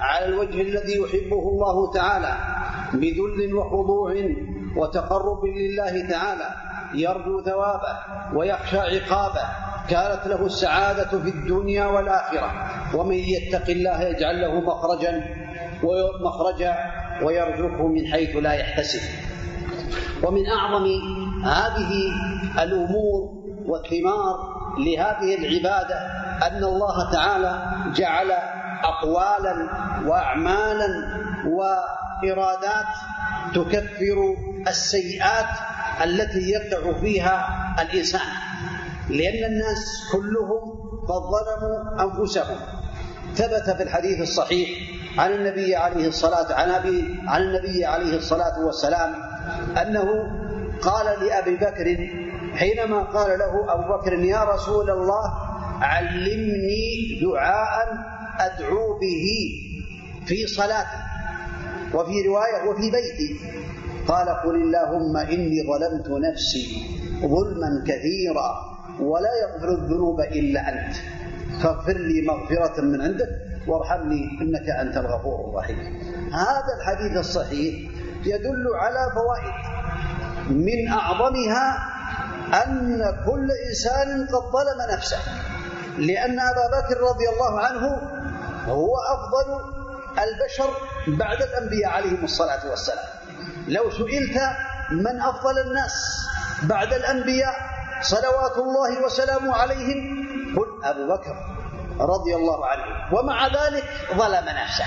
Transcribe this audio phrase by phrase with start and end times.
[0.00, 2.36] على الوجه الذي يحبه الله تعالى
[2.92, 4.14] بذل وخضوع
[4.76, 6.54] وتقرب لله تعالى
[6.94, 7.98] يرجو ثوابه
[8.34, 12.50] ويخشى عقابه كانت له السعادة في الدنيا والآخرة
[12.96, 15.24] ومن يتق الله يجعل له مخرجا
[15.82, 16.74] ومخرجا
[17.22, 19.00] ويرزقه من حيث لا يحتسب.
[20.22, 20.86] ومن أعظم
[21.44, 21.92] هذه
[22.62, 23.30] الأمور
[23.66, 24.36] والثمار
[24.78, 25.96] لهذه العبادة
[26.46, 27.62] أن الله تعالى
[27.94, 28.30] جعل
[28.84, 29.54] أقوالا
[30.06, 30.88] وأعمالا
[31.46, 32.86] وإرادات
[33.54, 34.34] تكفر
[34.68, 35.46] السيئات
[36.04, 37.48] التي يقع فيها
[37.82, 38.45] الإنسان.
[39.10, 40.62] لأن الناس كلهم
[41.08, 42.58] قد ظلموا أنفسهم.
[43.34, 44.68] ثبت في الحديث الصحيح
[45.18, 49.14] عن النبي عليه الصلاة عن أبي عن النبي عليه الصلاة والسلام
[49.76, 50.08] أنه
[50.82, 52.08] قال لأبي بكر
[52.54, 55.32] حينما قال له أبو بكر يا رسول الله
[55.80, 57.88] علمني دعاء
[58.40, 59.26] أدعو به
[60.26, 61.02] في صلاتي
[61.94, 63.40] وفي رواية وفي بيتي.
[64.08, 66.64] قال قل اللهم إني ظلمت نفسي
[67.20, 68.75] ظلما كثيرا.
[69.00, 70.96] ولا يغفر الذنوب إلا أنت.
[71.62, 73.28] فاغفر لي مغفرة من عندك
[73.66, 75.78] وارحمني إنك أنت الغفور الرحيم.
[76.32, 77.90] هذا الحديث الصحيح
[78.24, 79.54] يدل على فوائد.
[80.50, 81.78] من أعظمها
[82.66, 85.18] أن كل إنسان قد ظلم نفسه.
[85.98, 87.86] لأن أبا بكر رضي الله عنه
[88.66, 89.76] هو أفضل
[90.12, 90.70] البشر
[91.18, 93.06] بعد الأنبياء عليهم الصلاة والسلام.
[93.68, 94.40] لو سئلت
[94.90, 96.26] من أفضل الناس
[96.62, 99.98] بعد الأنبياء صلوات الله وسلامه عليهم
[100.56, 101.36] قل أبو بكر
[102.00, 102.84] رضي الله عنه.
[103.12, 103.84] ومع ذلك
[104.14, 104.84] ظلم نفسه.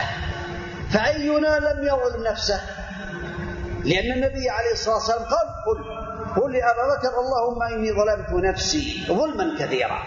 [0.93, 2.61] فأينا لم يظلم نفسه؟
[3.85, 5.79] لأن النبي عليه الصلاة والسلام قال قل
[6.41, 9.99] قل لأبا بكر اللهم إني ظلمت نفسي ظلما كثيرا.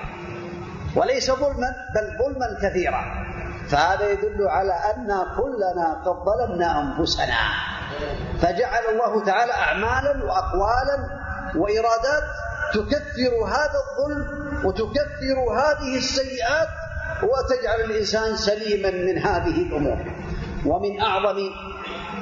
[0.96, 3.02] وليس ظلما بل ظلما كثيرا.
[3.68, 7.40] فهذا يدل على أن كلنا قد ظلمنا أنفسنا.
[8.42, 10.96] فجعل الله تعالى أعمالا وأقوالا
[11.56, 12.24] وإرادات
[12.74, 14.26] تكثر هذا الظلم
[14.66, 16.68] وتكثر هذه السيئات
[17.22, 19.98] وتجعل الإنسان سليما من هذه الأمور.
[20.66, 21.38] ومن أعظم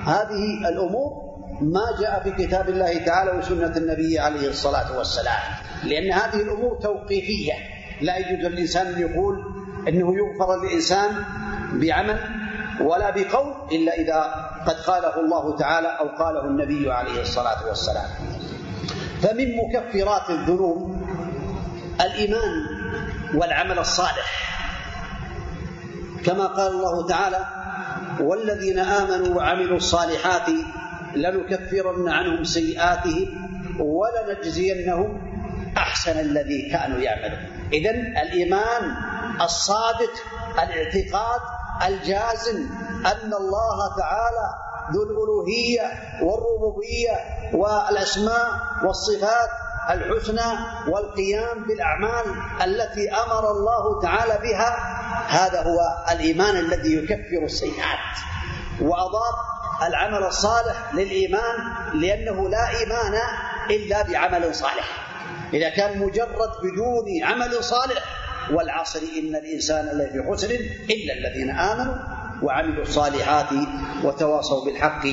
[0.04, 1.10] هذه الأمور
[1.60, 5.40] ما جاء في كتاب الله تعالى وسنة النبي عليه الصلاة والسلام.
[5.84, 7.52] لأن هذه الأمور توقيفية.
[8.00, 9.34] لا يجوز للإنسان أن يقول
[9.88, 11.10] أنه يغفر للإنسان
[11.72, 12.18] بعمل
[12.80, 14.20] ولا بقول إلا إذا
[14.66, 18.09] قد قاله الله تعالى أو قاله النبي عليه الصلاة والسلام.
[19.22, 20.96] فمن مكفرات الذنوب
[22.00, 22.66] الإيمان
[23.34, 24.50] والعمل الصالح.
[26.24, 27.44] كما قال الله تعالى
[28.20, 30.48] والذين آمنوا وعملوا الصالحات
[31.14, 33.28] لنكفرن عنهم سيئاتهم
[33.80, 35.30] ولنجزينهم
[35.76, 37.68] أحسن الذي كانوا يعملون.
[37.72, 38.82] إذن الإيمان
[39.40, 40.12] الصادق
[40.62, 41.40] الاعتقاد
[41.86, 42.66] الجازم
[43.06, 45.87] أن الله تعالى ذو الألوهية
[46.22, 47.16] والربوبية
[47.54, 48.48] والأسماء
[48.84, 49.51] والصفات
[49.91, 50.59] الحسنى
[50.89, 52.25] والقيام بالأعمال
[52.65, 54.77] التي أمر الله تعالى بها
[55.28, 55.78] هذا هو
[56.13, 58.15] الإيمان الذي يكفر السيئات.
[58.81, 59.34] وأضاف
[59.89, 61.57] العمل الصالح للإيمان
[61.95, 63.15] لأنه لا إيمان
[63.71, 65.10] إلا بعمل صالح.
[65.53, 68.04] إذا كان مجرد بدون عمل صالح
[68.53, 70.51] والعصر إن الإنسان لفي خسر
[70.91, 71.95] إلا الذين آمنوا
[72.42, 73.48] وعملوا الصالحات
[74.04, 75.07] وتواصوا بالحق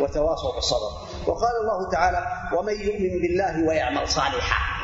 [0.00, 0.90] وتواصوا بالصبر.
[1.26, 2.26] وقال الله تعالى
[2.58, 4.76] ومن يؤمن بالله ويعمل صالحا.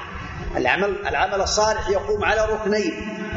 [0.56, 2.92] العمل العمل الصالح يقوم على ركنين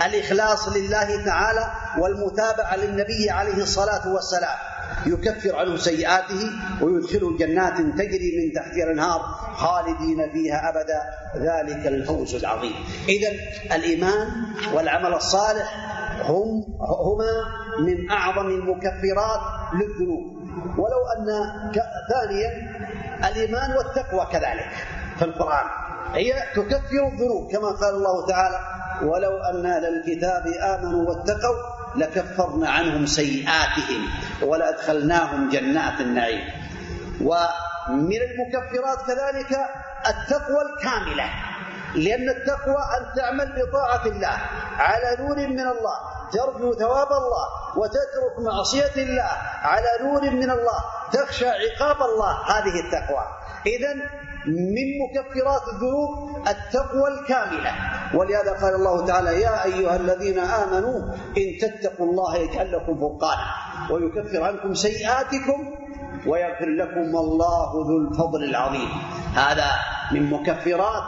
[0.05, 4.57] الإخلاص لله تعالى والمتابعة للنبي عليه الصلاة والسلام.
[5.05, 9.21] يكفر عنه سيئاته ويدخله جنات تجري من تحتها الأنهار
[9.55, 11.01] خالدين فيها أبدا.
[11.35, 12.75] ذلك الفوز العظيم.
[13.09, 13.31] اذا
[13.75, 14.27] الإيمان
[14.73, 15.75] والعمل الصالح
[16.21, 17.31] هم هما
[17.79, 19.41] من أعظم المكفرات
[19.73, 20.35] للذنوب.
[20.77, 21.27] ولو أن
[22.13, 22.49] ثانيا
[23.29, 24.71] الإيمان والتقوى كذلك
[25.17, 25.65] في القرآن.
[26.13, 28.59] هي تكفر الذنوب كما قال الله تعالى
[29.03, 31.55] ولو أن أهل الكتاب آمنوا واتقوا
[31.95, 34.01] لكفرنا عنهم سيئاتهم
[34.43, 36.43] ولأدخلناهم جنات النعيم.
[37.21, 39.59] ومن المكفرات كذلك
[40.07, 41.29] التقوى الكاملة.
[41.95, 44.37] لأن التقوى أن تعمل بطاعة الله
[44.77, 45.97] على نور من الله
[46.31, 47.45] ترجو ثواب الله
[47.77, 49.31] وتترك معصية الله
[49.61, 50.79] على نور من الله
[51.11, 53.23] تخشى عقاب الله هذه التقوى.
[53.65, 53.93] إذا
[54.47, 56.09] من مكفرات الذنوب
[56.47, 57.71] التقوى الكاملة.
[58.13, 60.99] ولهذا قال الله تعالى يا أيها الذين آمنوا
[61.37, 63.47] إن تتقوا الله يجعل لكم فرقانا
[63.91, 65.59] ويكفر عنكم سيئاتكم
[66.27, 68.89] ويغفر لكم الله ذو الفضل العظيم.
[69.35, 69.71] هذا
[70.11, 71.03] من مكفرات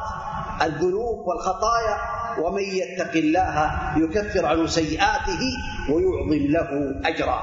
[0.61, 1.97] الذنوب والخطايا
[2.41, 5.43] ومن يتق الله يكفر عنه سيئاته
[5.89, 6.69] ويعظم له
[7.05, 7.41] أجرا.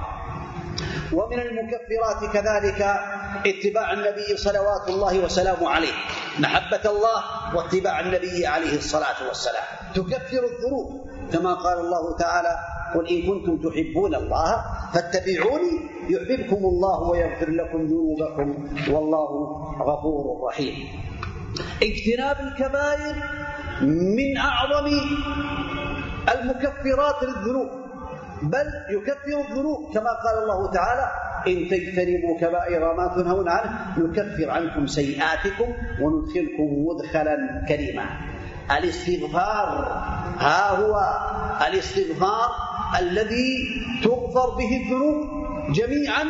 [1.13, 2.81] ومن المكفرات كذلك
[3.47, 5.93] اتباع النبي صلوات الله وسلامه عليه
[6.39, 7.19] محبة الله
[7.57, 9.65] واتباع النبي عليه الصلاة والسلام.
[9.95, 10.87] تكفر الذنوب
[11.33, 12.57] كما قال الله تعالى
[12.95, 14.65] قل إن كنتم تحبون الله
[14.95, 15.73] فاتبعوني
[16.09, 19.31] يحببكم الله ويغفر لكم ذنوبكم والله
[19.83, 20.75] غفور رحيم.
[21.83, 23.15] اجتناب الكبائر
[23.81, 24.87] من أعظم
[26.35, 27.85] المكفرات للذنوب
[28.43, 31.11] بل يكفر الذنوب كما قال الله تعالى
[31.47, 38.05] إن تجتنبوا كبائر ما تنهون عنه نكفر عنكم سيئاتكم وندخلكم مدخلا كريما.
[38.79, 39.69] الاستغفار
[40.39, 40.95] ها هو
[41.69, 42.51] الاستغفار
[42.99, 43.69] الذي
[44.05, 46.25] تغفر به الذنوب جميعا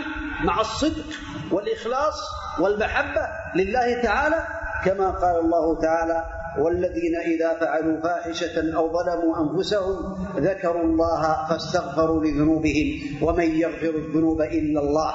[0.44, 1.06] مع الصدق
[1.50, 2.20] والإخلاص
[2.60, 3.20] والمحبة
[3.56, 4.46] لله تعالى
[4.84, 6.24] كما قال الله تعالى
[6.58, 9.96] والذين إذا فعلوا فاحشة أو ظلموا أنفسهم
[10.36, 12.86] ذكروا الله فاستغفروا لذنوبهم
[13.22, 15.12] ومن يغفر الذنوب إلا الله.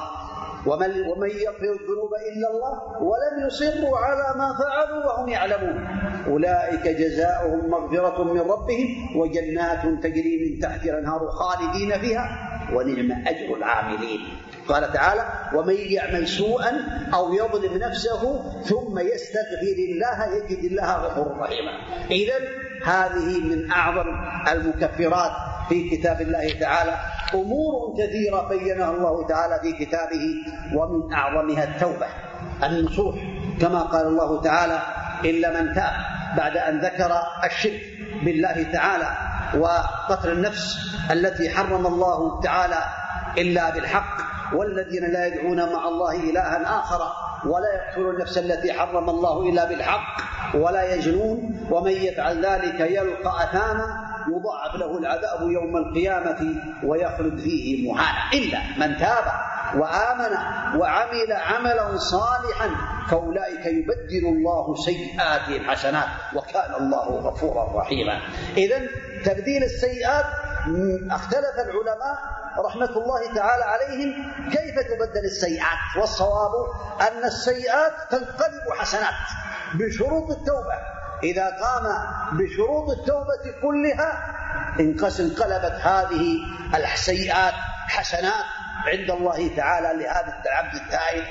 [0.66, 5.88] ومن ومن يغفر الذنوب إلا الله ولم يصروا على ما فعلوا وهم يعلمون.
[6.28, 12.26] أولئك جزاؤهم مغفرة من ربهم وجنات تجري من تحتها الأنهار خالدين فيها
[12.76, 14.20] ونعم أجر العاملين.
[14.70, 16.72] قال تعالى ومن يعمل سوءا
[17.14, 18.22] أو يظلم نفسه
[18.62, 21.72] ثم يستغفر الله يجد الله غفورا رحيما.
[22.12, 22.36] اذا
[22.86, 24.08] هذه من أعظم
[24.52, 25.32] المكفرات
[25.70, 26.96] في كتاب الله تعالى.
[27.34, 30.36] أمور كثيرة بينها الله تعالى في كتابه
[30.76, 32.08] ومن أعظمها التوبة
[32.64, 33.16] النصوح
[33.62, 34.82] كما قال الله تعالى
[35.26, 35.94] إلا من تاب
[36.38, 37.12] بعد أن ذكر
[37.44, 37.82] الشرك
[38.24, 39.18] بالله تعالى
[39.58, 40.78] وقتل النفس
[41.12, 42.84] التي حرم الله تعالى
[43.38, 47.02] إلا بالحق والذين لا يدعون مع الله إلها آخر
[47.46, 50.18] ولا يقتلون النفس التي حرم الله إلا بالحق
[50.56, 53.86] ولا يجنون ومن يفعل ذلك يلقى أثاما
[54.28, 59.24] يضاعف له العذاب يوم القيامة ويخلد فيه مهانا إلا من تاب
[59.76, 60.36] وآمن
[60.80, 62.70] وعمل عملا صالحا
[63.10, 68.20] فأولئك يبدل الله سيئاتهم حسنات وكان الله غفورا رحيما.
[68.58, 68.82] إذا
[69.26, 70.26] تبديل السيئات
[71.12, 72.18] اختلف العلماء
[72.66, 76.52] رحمة الله تعالى عليهم كيف تبدل السيئات والصواب
[77.02, 79.14] أن السيئات تنقلب حسنات
[79.74, 80.78] بشروط التوبة.
[81.24, 81.86] إذا قام
[82.38, 84.36] بشروط التوبة كلها
[84.80, 86.38] انقلبت هذه
[86.76, 87.54] السيئات
[87.88, 88.46] حسنات
[88.86, 91.24] عند الله تعالى لهذا العبد التائب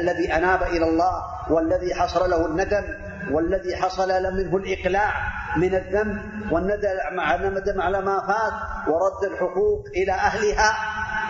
[0.00, 2.84] الذي أناب إلى الله والذي حصل له الندم.
[3.32, 5.12] والذي حصل منه الإقلاع
[5.56, 6.18] من الذنب
[6.52, 8.52] والندم على ما فات
[8.88, 10.76] ورد الحقوق إلى أهلها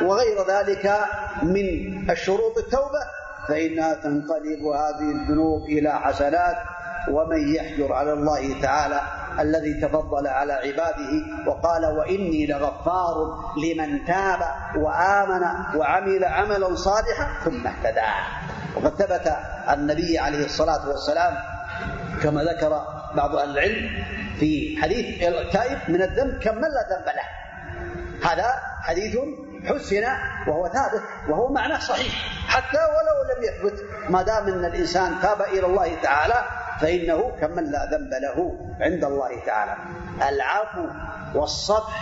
[0.03, 1.01] وغير ذلك
[1.43, 1.65] من
[2.11, 3.03] الشروط التوبة
[3.49, 6.57] فإنها تنقلب هذه الذنوب إلى حسنات
[7.11, 9.01] ومن يحجر على الله تعالى
[9.41, 11.13] الذي تفضل على عباده
[11.47, 13.15] وقال وإني لغفار
[13.65, 14.41] لمن تاب
[14.77, 15.43] وآمن
[15.77, 18.01] وعمل عملا صالحا ثم اهتدى.
[18.77, 19.37] وقد ثبت
[19.73, 21.56] النبي عليه الصلاة والسلام
[22.27, 22.71] كما ذكر
[23.17, 24.05] بعض أهل العلم
[24.41, 27.29] في حديث التائب من الذنب كمن لا ذنب له.
[28.31, 28.49] هذا
[28.83, 29.17] حديث
[29.65, 30.05] حسن
[30.49, 32.13] وهو ثابت وهو معنى صحيح.
[32.49, 36.45] حتى ولو لم يثبت ما دام أن الإنسان تاب إلى الله تعالى
[36.81, 39.77] فإنه كمن لا ذنب له عند الله تعالى.
[40.29, 40.87] العفو
[41.35, 41.97] والصفح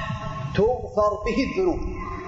[0.57, 1.81] تغفر به الذنوب.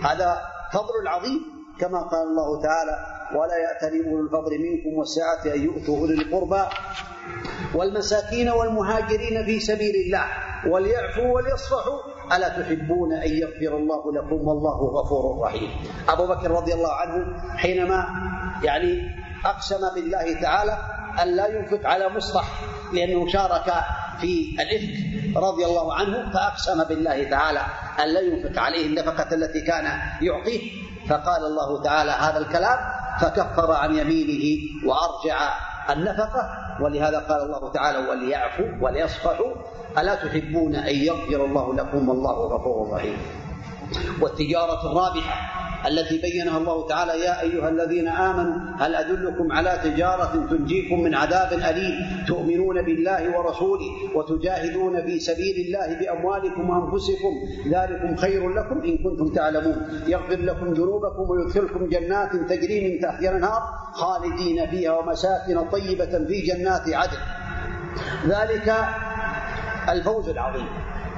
[0.05, 1.41] هذا فضل عظيم
[1.81, 6.65] كما قال الله تعالى ولا يأتل أولو الفضل منكم والسعة أن يؤتوا أولي القربى
[7.75, 10.25] والمساكين والمهاجرين في سبيل الله
[10.71, 11.99] وليعفوا وليصفحوا.
[12.37, 15.71] ألا تحبون أن يغفر الله لكم والله غفور رحيم.
[16.09, 18.07] أبو بكر رضي الله عنه حينما
[18.63, 19.01] يعني
[19.45, 20.79] أقسم بالله تعالى
[21.23, 22.45] أن لا ينفق على مصطح
[22.93, 23.73] لأنه شارك
[24.21, 27.63] في الإفك رضي الله عنه فأقسم بالله تعالى
[28.03, 29.85] أن لا ينفق عليه النفقة التي كان
[30.23, 30.61] يعطيه.
[31.09, 32.79] فقال الله تعالى هذا الكلام
[33.21, 35.39] فكفر عن يمينه وأرجع
[35.91, 36.51] النفقة.
[36.81, 39.53] ولهذا قال الله تعالى وليعفوا وليصفحوا.
[39.99, 43.19] ألا تحبون أن يغفر الله لكم والله غفور رحيم.
[44.21, 45.66] والتجارة الرابحة.
[45.87, 51.53] التي بينها الله تعالى يا أيها الذين آمنوا هل أدلكم على تجارة تنجيكم من عذاب
[51.53, 57.33] أليم؟ تؤمنون بالله ورسوله وتجاهدون في سبيل الله بأموالكم وأنفسكم.
[57.71, 60.03] ذلكم خير لكم إن كنتم تعلمون.
[60.07, 63.63] يغفر لكم ذنوبكم ويدخلكم جنات تجري من تحتها الأنهار
[63.93, 67.19] خالدين فيها ومساكن طيبة في جنات عدن.
[68.27, 68.75] ذلك
[69.89, 70.69] الفوز العظيم.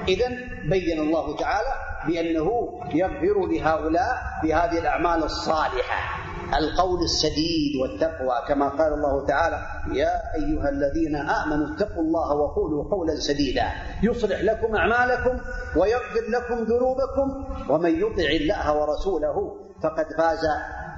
[0.09, 0.29] إذا
[0.65, 2.49] بين الله تعالى بأنه
[2.95, 6.19] يغفر لهؤلاء بهذه الأعمال الصالحة.
[6.59, 13.15] القول السديد والتقوى كما قال الله تعالى يا أيها الذين آمنوا اتقوا الله وقولوا قولا
[13.15, 13.73] سديدا.
[14.03, 15.41] يصلح لكم أعمالكم
[15.77, 17.29] ويغفر لكم ذنوبكم.
[17.71, 19.37] ومن يطع الله ورسوله
[19.83, 20.45] فقد فاز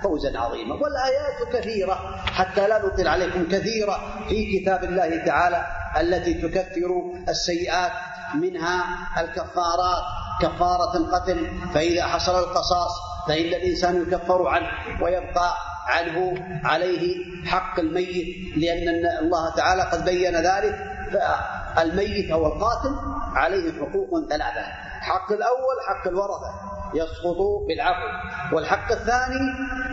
[0.02, 0.74] فوزا عظيما.
[0.74, 1.94] والآيات كثيرة
[2.26, 3.96] حتى لا نطل عليكم كثيرة
[4.28, 5.66] في كتاب الله تعالى
[6.00, 6.90] التي تكثر
[7.28, 7.92] السيئات
[8.34, 8.84] منها
[9.20, 10.19] الكفارات.
[10.42, 12.90] كفارة القتل فإذا حصل القصاص
[13.28, 14.68] فإن الإنسان يكفر عنه
[15.02, 15.54] ويبقى
[15.86, 17.16] عنه عليه
[17.46, 18.88] حق الميت لأن
[19.22, 20.78] الله تعالى قد بين ذلك
[21.76, 22.94] فالميت أو القاتل
[23.34, 24.62] عليه حقوق ثلاثة
[25.00, 26.50] حق الأول حق الورثة
[26.94, 27.36] يسقط
[27.68, 28.08] بالعفو
[28.56, 29.38] والحق الثاني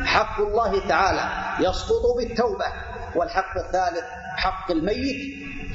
[0.05, 2.65] حق الله تعالى يسقط بالتوبة
[3.15, 4.03] والحق الثالث
[4.35, 5.17] حق الميت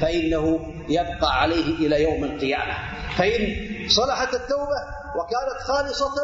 [0.01, 2.75] فإنه يبقى عليه إلى يوم القيامة
[3.19, 4.81] فإن صلحت التوبة
[5.17, 6.15] وكانت خالصة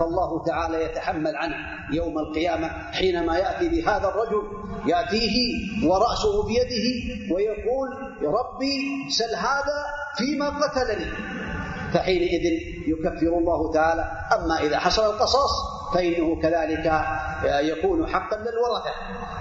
[0.00, 1.54] فالله تعالى يتحمل عنه
[1.92, 4.42] يوم القيامة حينما يأتي بهذا الرجل
[4.86, 5.36] يأتيه
[5.88, 6.86] ورأسه بيده
[7.34, 7.88] ويقول
[8.22, 9.84] ربي سل هذا
[10.16, 11.12] فيما قتلني.
[11.92, 12.44] فحينئذ
[12.88, 15.50] يكفر الله تعالى أما إذا حصل القصاص
[15.94, 16.92] فإنه كذلك
[17.44, 18.90] يكون حقا للورثة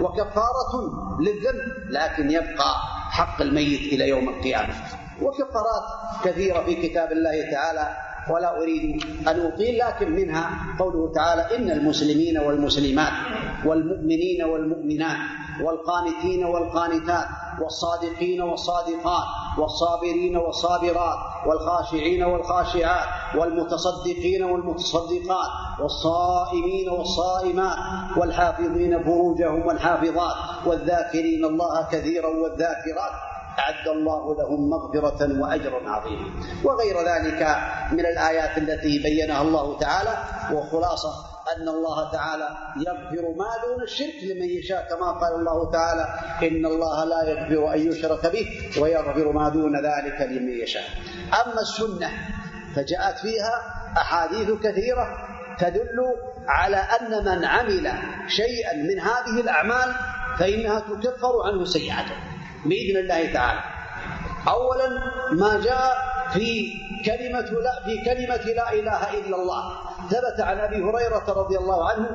[0.02, 0.72] وكفارة
[1.20, 2.76] للذنب لكن يبقى
[3.12, 4.74] حق الميت إلى يوم القيامة.
[5.22, 5.84] وكفارات
[6.24, 7.88] كثيرة في كتاب الله تعالى
[8.30, 13.12] ولا أريد أن أطيل لكن منها قوله تعالى إن المسلمين والمسلمات
[13.66, 15.18] والمؤمنين والمؤمنات
[15.64, 17.26] والقانتين والقانتات
[17.62, 19.24] والصادقين والصادقات
[19.58, 21.18] والصابرين والصابرات
[21.48, 27.78] والخاشعين والخاشعات والمتصدقين والمتصدقات والصائمين والصائمات
[28.18, 36.28] والحافظين فروجهم والحافظات والذاكرين الله كثيرا والذاكرات أعد الله لهم مغفرة وأجرا عظيما.
[36.64, 37.42] وغير ذلك
[37.92, 40.18] من الآيات التي بينها الله تعالى
[40.54, 46.06] وخلاصة أن الله تعالى يغفر ما دون الشرك لمن يشاء كما قال الله تعالى
[46.48, 48.46] إن الله لا يغفر أن يشرك به
[48.82, 50.84] ويغفر ما دون ذلك لمن يشاء.
[51.46, 52.10] أما السنة
[52.76, 53.62] فجاءت فيها
[53.98, 55.08] أحاديث كثيرة
[55.60, 56.00] تدل
[56.48, 57.92] على أن من عمل
[58.28, 59.94] شيئا من هذه الأعمال
[60.40, 62.33] فإنها تكفر عنه سيئاته
[62.66, 63.62] بإذن الله تعالى.
[64.48, 64.88] أولا
[65.32, 65.98] ما جاء
[66.34, 66.74] في
[67.06, 69.64] كلمة لا في كلمة لا إله إلا الله.
[70.04, 72.08] ثبت عن أبي هريرة رضي الله عنه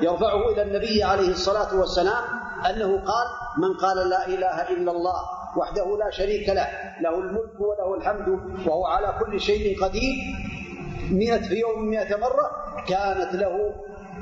[0.00, 2.24] يرفعه إلى النبي عليه الصلاة والسلام
[2.70, 3.26] أنه قال
[3.58, 5.20] من قال لا إله إلا الله
[5.56, 6.68] وحده لا شريك له
[7.00, 8.28] له الملك وله الحمد
[8.66, 10.14] وهو على كل شيء قدير
[11.10, 12.50] مئة في يوم مئة مرة
[12.88, 13.74] كانت له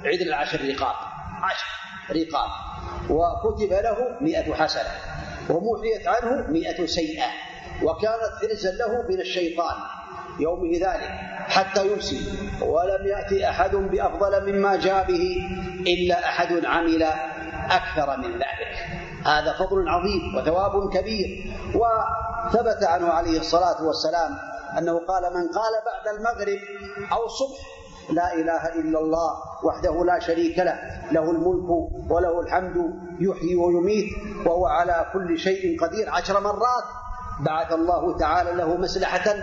[0.05, 0.97] عدل عشر رقاب
[1.43, 1.67] عشر
[2.11, 2.51] رقاب
[3.11, 4.93] وكتب له مئة حسنة.
[5.51, 7.31] ومحيت عنه مئة سيئة
[7.83, 9.77] وكانت حرزا له من الشيطان
[10.41, 11.11] يومه ذلك
[11.49, 12.21] حتى يمسي.
[12.63, 15.49] ولم يأتي أحد بأفضل مما جاء به
[15.87, 17.03] إلا أحد عمل
[17.71, 18.73] أكثر من ذلك.
[19.27, 21.53] هذا فضل عظيم وثواب كبير.
[21.75, 24.39] وثبت عنه عليه الصلاة والسلام
[24.79, 26.59] أنه قال من قال بعد المغرب
[27.13, 27.59] أو الصبح
[28.11, 29.31] لا إله إلا الله
[29.65, 30.79] وحده لا شريك له
[31.13, 31.71] له الملك
[32.11, 32.77] وله الحمد
[33.21, 34.07] يحيي ويميت
[34.47, 36.11] وهو على كل شيء قدير.
[36.11, 36.85] عشر مرات
[37.41, 39.35] بعث الله تعالى له مسلحة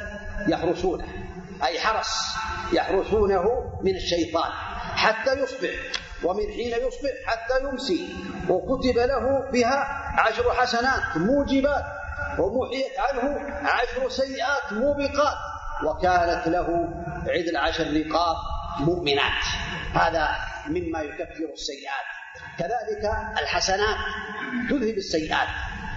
[0.47, 1.05] يحرسونه
[1.63, 2.35] أي حرس
[2.73, 3.43] يحرسونه
[3.81, 4.51] من الشيطان
[4.95, 5.69] حتى يصبح
[6.23, 8.15] ومن حين يصبح حتى يمسي.
[8.49, 9.87] وكتب له بها
[10.19, 11.83] عشر حسنات موجبات
[12.39, 13.39] ومحيت عنه
[13.69, 15.37] عشر سيئات موبقات.
[15.85, 16.67] وكانت له
[17.27, 18.35] عدل عشر رقاب
[18.79, 19.43] مؤمنات.
[19.93, 20.29] هذا
[20.67, 22.07] مما يكفر السيئات.
[22.59, 23.97] كذلك الحسنات
[24.69, 25.47] تذهب السيئات.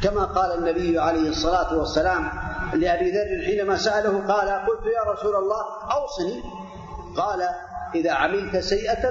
[0.03, 2.31] كما قال النبي عليه الصلاة والسلام
[2.75, 6.43] لأبي ذر حينما سأله قال قلت يا رسول الله أوصني.
[7.17, 7.49] قال
[7.95, 9.03] إذا عملت سيئة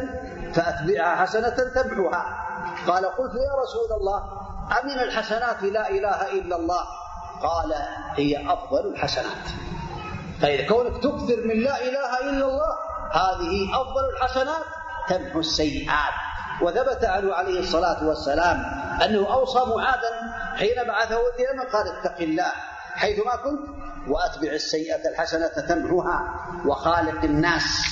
[0.54, 2.48] فأتبعها حسنة تمحوها.
[2.88, 4.24] قال قلت يا رسول الله
[4.82, 6.84] أمن الحسنات؟ لا إله إلا الله.
[7.42, 7.74] قال
[8.16, 9.46] هي أفضل الحسنات.
[10.42, 12.72] فإذا كونك تكثر من لا إله إلا الله
[13.12, 14.64] هذه أفضل الحسنات
[15.10, 16.14] تمحو السيئات.
[16.62, 18.58] وثبت عنه عليه الصلاة والسلام
[19.06, 20.10] أنه أوصى معاذا
[20.56, 22.52] حين بعثه اليمن قال اتق الله
[22.94, 23.60] حيثما كنت
[24.08, 26.20] وأتبع السيئة الحسنة تمحوها
[26.66, 27.86] وخالق الناس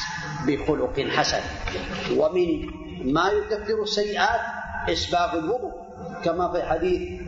[0.47, 1.41] بخلق حسن.
[2.17, 2.47] ومن
[3.13, 4.41] ما يكفر السيئات
[4.89, 5.73] إسباب الوضوء
[6.23, 7.21] كما في حديث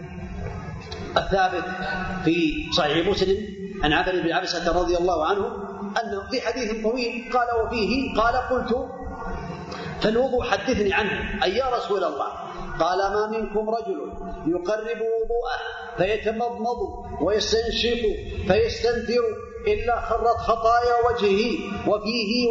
[1.17, 1.63] الثابت
[2.25, 5.45] في صحيح مسلم عن عبد بن عبسة رضي الله عنه
[6.03, 8.89] أنه في حديث طويل قال وفيه قال قلت
[10.01, 12.27] فالوضوء حدثني عنه أي يا رسول الله
[12.79, 14.13] قال ما منكم رجل
[14.45, 15.57] يقرب وضوءه
[15.97, 16.77] فيتمضمض
[17.21, 18.01] ويستنشق
[18.47, 19.23] فيستنثر
[19.67, 21.50] إلا خرت خطايا وجهه
[21.88, 22.47] وفيه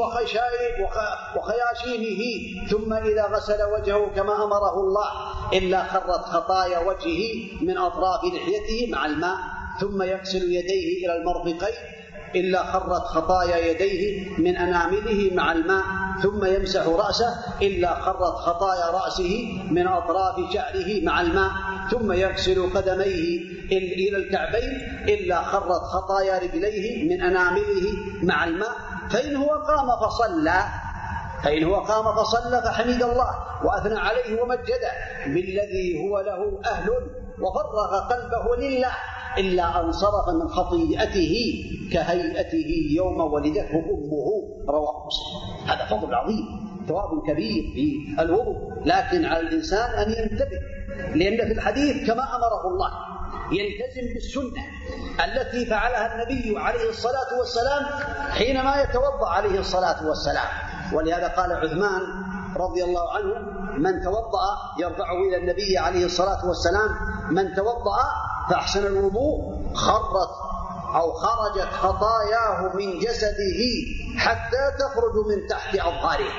[1.36, 2.22] وخياشيمه
[2.70, 5.08] ثم إذا غسل وجهه كما أمره الله
[5.52, 11.74] إلا خرت خطايا وجهه من أطراف لحيته مع الماء ثم يغسل يديه إلى المرفقين
[12.34, 15.84] إلا خرت خطايا يديه من أنامله مع الماء
[16.22, 21.50] ثم يمسح رأسه إلا خرت خطايا رأسه من أطراف شعره مع الماء
[21.90, 23.40] ثم يغسل قدميه
[23.72, 24.72] إلى الكعبين
[25.08, 27.86] إلا خرت خطايا رجليه من أنامله
[28.22, 28.76] مع الماء.
[29.10, 30.64] فإن هو قام فصلى
[31.44, 33.30] فإن هو قام فصلى فحمد الله
[33.64, 34.92] وأثنى عليه ومجده
[35.26, 36.90] بالذي هو له أهل
[37.40, 38.92] وفرغ قلبه لله.
[39.38, 41.34] إلا أن صرف من خطيئته
[41.92, 44.28] كهيئته يوم ولدته أمه
[44.68, 45.68] رواه مسلم.
[45.70, 46.46] هذا فضل عظيم
[46.88, 48.56] ثواب كبير في الوضوء.
[48.84, 50.60] لكن على الإنسان أن ينتبه
[51.14, 52.90] لأن في الحديث كما أمره الله
[53.52, 54.64] يلتزم بالسنة
[55.24, 57.84] التي فعلها النبي عليه الصلاة والسلام
[58.30, 60.48] حينما يتوضأ عليه الصلاة والسلام.
[60.94, 62.02] ولهذا قال عثمان
[62.56, 63.34] رضي الله عنه
[63.78, 64.46] من توضأ
[64.78, 66.90] يرفعه إلى النبي عليه الصلاة والسلام
[67.30, 67.98] من توضأ
[68.50, 70.30] فأحسن الوضوء خرت
[70.94, 73.60] أو خرجت خطاياه من جسده
[74.18, 76.32] حتى تخرج من تحت أظهاره.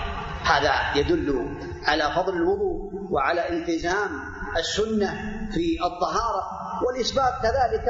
[0.43, 4.09] هذا يدل على فضل الوضوء وعلى التزام
[4.57, 5.09] السنة
[5.51, 6.43] في الطهارة
[6.85, 7.85] والإسباب كذلك.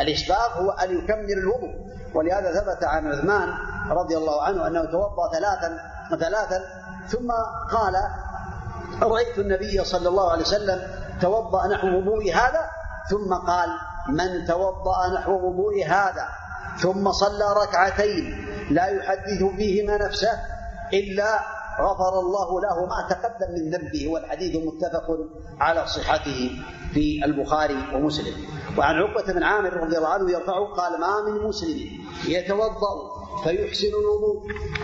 [0.00, 1.88] الإسباب هو أن يكمل الوضوء.
[2.14, 3.48] ولهذا ثبت عن عثمان
[3.90, 5.78] رضي الله عنه أنه توضأ ثلاثا
[6.16, 6.60] ثلاثا
[7.08, 7.30] ثم
[7.70, 7.94] قال
[9.02, 10.80] رأيت النبي صلى الله عليه وسلم
[11.20, 12.70] توضأ نحو وضوء هذا؟
[13.10, 13.68] ثم قال
[14.08, 16.28] من توضأ نحو وضوء هذا؟
[16.82, 20.32] ثم صلى ركعتين لا يحدث فيهما نفسه
[20.92, 21.40] إلا
[21.80, 24.08] غفر الله له ما تقدم من ذنبه.
[24.08, 25.06] والحديث متفق
[25.60, 26.50] على صحته
[26.94, 28.34] في البخاري ومسلم.
[28.78, 31.88] وعن عقبة بن عامر رضي الله عنه يرفعه قال ما من مسلم
[32.28, 34.42] يتوضأ فيحسن الوضوء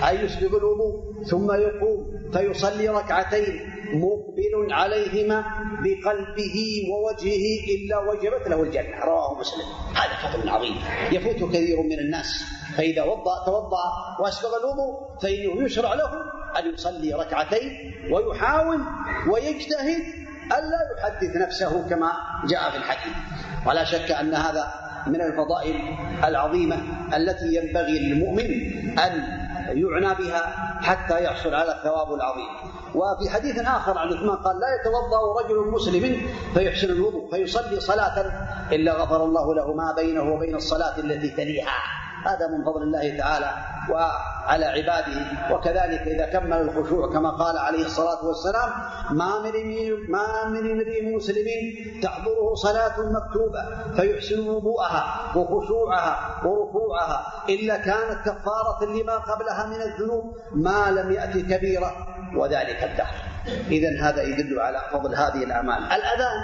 [0.09, 3.61] أي يسبق الوضوء ثم يقوم فيصلي ركعتين
[3.95, 5.45] مقبل عليهما
[5.85, 6.57] بقلبه
[6.90, 9.05] ووجهه إلا وجبت له الجنة.
[9.05, 9.67] رواه مسلم.
[9.95, 10.77] هذا فضل عظيم.
[11.12, 12.45] يفوت كثير من الناس.
[12.77, 13.85] فإذا وضأ توضأ
[14.21, 16.11] وأسبغ الوضوء فإنه يشرع له
[16.59, 18.81] أن يصلي ركعتين ويحاول
[19.31, 20.03] ويجتهد
[20.47, 22.12] ألا يحدث نفسه كما
[22.49, 23.14] جاء في الحديث.
[23.67, 25.75] ولا شك أن هذا من الفضائل
[26.25, 26.77] العظيمة
[27.17, 28.49] التي ينبغي للمؤمن
[28.99, 29.12] أن
[29.69, 30.43] يعنى بها
[30.83, 32.49] حتى يحصل على الثواب العظيم.
[32.95, 36.17] وفي حديث آخر عن عثمان قال لا يتوضأ رجل مسلم
[36.55, 38.17] فيحسن الوضوء فيصلي صلاة
[38.73, 42.04] إلا غفر الله له ما بينه وبين الصلاة التي تليها.
[42.26, 43.50] هذا من فضل الله تعالى
[43.90, 45.20] وعلى عباده.
[45.54, 48.70] وكذلك إذا كمل الخشوع كما قال عليه الصلاة والسلام
[49.10, 49.52] ما من
[50.08, 51.46] ما من امرئ مسلم
[52.02, 60.90] تحضره صلاة مكتوبة فيحسن وضوءها وخشوعها وركوعها إلا كانت كفارة لما قبلها من الذنوب ما
[60.90, 61.92] لم يأتي كبيرة.
[62.37, 63.34] وذلك الدهر.
[63.68, 66.40] إذا هذا يدل على فضل هذه الأعمال الأذان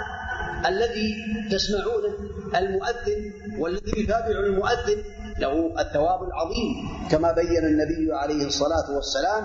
[0.65, 1.15] الذي
[1.51, 2.13] تسمعونه
[2.55, 5.03] المؤذن والذي يتابع المؤذن
[5.41, 6.69] له الثواب العظيم
[7.11, 9.43] كما بين النبي عليه الصلاة والسلام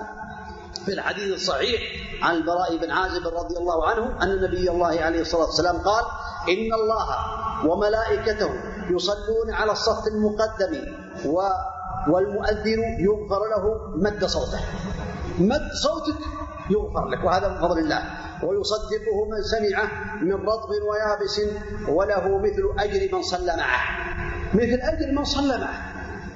[0.86, 1.80] في الحديث الصحيح
[2.22, 6.04] عن البراء بن عازب رضي الله عنه أن نبي الله عليه الصلاة والسلام قال
[6.48, 7.06] إن الله
[7.66, 8.50] وملائكته
[8.90, 10.72] يصلون على الصف المقدم
[11.26, 11.42] و
[12.08, 13.64] والمؤذن يغفر له
[13.96, 14.60] مد صوته.
[15.38, 16.20] مد صوتك
[16.70, 18.02] يغفر لك وهذا من فضل الله.
[18.42, 19.90] ويصدقه من سمعه
[20.22, 21.40] من رطب ويابس
[21.88, 23.82] وله مثل أجر من صلى معه.
[24.56, 25.78] مثل أجر من صلى معه.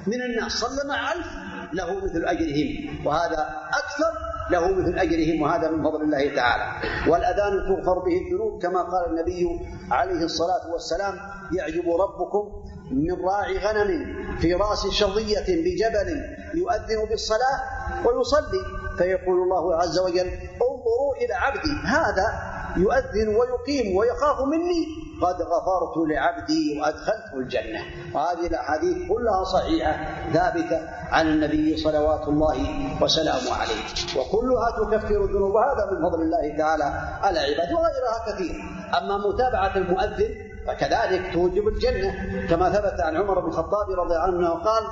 [0.07, 1.27] من الناس صلى مع ألف
[1.73, 2.69] له مثل أجرهم
[3.05, 3.41] وهذا
[3.81, 4.11] أكثر
[4.51, 6.65] له مثل أجرهم وهذا من فضل الله تعالى.
[7.11, 9.45] والأذان تغفر به الذنوب كما قال النبي
[9.91, 11.13] عليه الصلاة والسلام
[11.57, 12.43] يعجب ربكم
[12.91, 13.89] من راعي غنم
[14.41, 16.09] في رأس شظية بجبل
[16.53, 17.59] يؤذن بالصلاة
[18.05, 18.61] ويصلي
[18.97, 20.29] فيقول الله عز وجل
[20.61, 24.85] انظروا إلى عبدي هذا يؤذن ويقيم ويخاف مني.
[25.21, 27.79] قد غفرت لعبدي وأدخلته الجنة.
[28.13, 29.93] وهذه الأحاديث كلها صحيحة
[30.33, 32.57] ثابتة عن النبي صلوات الله
[33.01, 33.83] وسلامه عليه.
[34.17, 36.83] وكلها تكفر الذنوب وهذا من فضل الله تعالى.
[37.21, 38.55] على عباده وغيرها كثير.
[38.97, 42.11] أما متابعة المؤذن فكذلك توجب الجنة
[42.49, 44.83] كما ثبت عن عمر بن الخطاب رضي الله عنه قال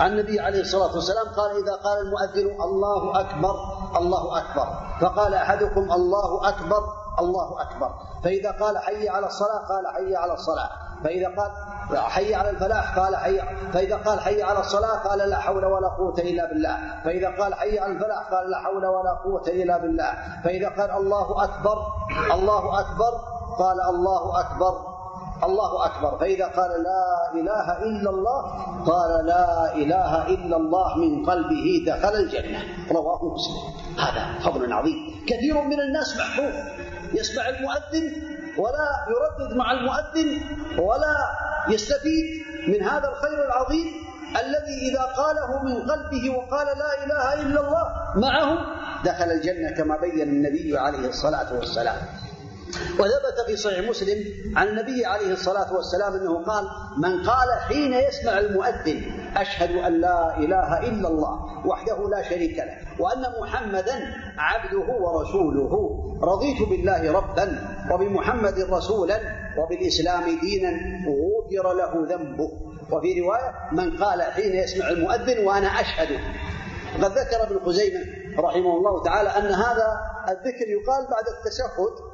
[0.00, 3.54] عن النبي عليه الصلاة والسلام قال إذا قال المؤذن الله أكبر
[3.96, 4.66] الله أكبر
[5.00, 6.82] فقال أحدكم الله أكبر
[7.20, 7.90] الله أكبر
[8.24, 10.70] فإذا قال حي على الصلاة قال حي على الصلاة
[11.04, 11.50] فإذا قال
[11.98, 13.40] حي على الفلاح قال حي
[13.72, 17.78] فإذا قال حي على الصلاة قال لا حول ولا قوة إلا بالله فإذا قال حي
[17.78, 20.12] على الفلاح قال لا حول ولا قوة إلا بالله
[20.44, 21.78] فإذا قال الله أكبر
[22.34, 24.74] الله أكبر قال الله أكبر.
[25.44, 26.18] الله أكبر.
[26.18, 28.40] فإذا قال لا إله إلا الله
[28.86, 32.60] قال لا إله إلا الله من قلبه دخل الجنة.
[32.90, 33.64] رواه مسلم.
[33.98, 34.98] هذا فضل عظيم.
[35.26, 36.54] كثير من الناس محبوب
[37.14, 38.04] يسمع المؤذن
[38.58, 40.40] ولا يردد مع المؤذن
[40.78, 41.16] ولا
[41.68, 42.26] يستفيد
[42.68, 43.86] من هذا الخير العظيم
[44.30, 47.84] الذي إذا قاله من قلبه وقال لا إله إلا الله
[48.16, 48.48] معه
[49.04, 51.96] دخل الجنة كما بين النبي عليه الصلاة والسلام.
[52.98, 54.24] وثبت في صحيح مسلم
[54.56, 56.64] عن النبي عليه الصلاة والسلام أنه قال
[56.98, 59.02] من قال حين يسمع المؤذن
[59.36, 63.94] أشهد أن لا إله إلا الله وحده لا شريك له وأن محمدا
[64.38, 65.72] عبده ورسوله
[66.22, 67.58] رضيت بالله ربا
[67.92, 69.20] وبمحمد رسولا
[69.58, 70.70] وبالإسلام دينا
[71.08, 72.50] غفر له ذنبه.
[72.92, 76.08] وفي رواية من قال حين يسمع المؤذن وأنا أشهد
[76.98, 78.00] وقد ذكر ابن خزيمة
[78.38, 82.13] رحمه الله تعالى أن هذا الذكر يقال بعد التشهد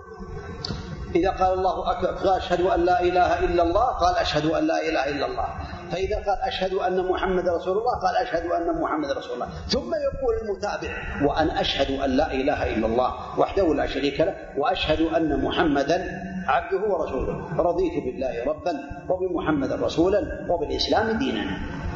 [1.15, 4.89] إذا قال الله أكبر قال أشهد أن لا إله إلا الله قال أشهد أن لا
[4.89, 5.47] إله إلا الله.
[5.91, 9.49] فإذا قال أشهد أن محمد رسول الله قال أشهد أن محمد رسول الله.
[9.69, 10.91] ثم يقول المتابع
[11.27, 16.95] وأنا أشهد أن لا إله إلا الله وحده لا شريك له وأشهد أن محمدا عبده
[16.95, 17.63] ورسوله.
[17.63, 18.75] رضيت بالله ربا
[19.09, 21.45] وبمحمد رسولا وبالإسلام دينا.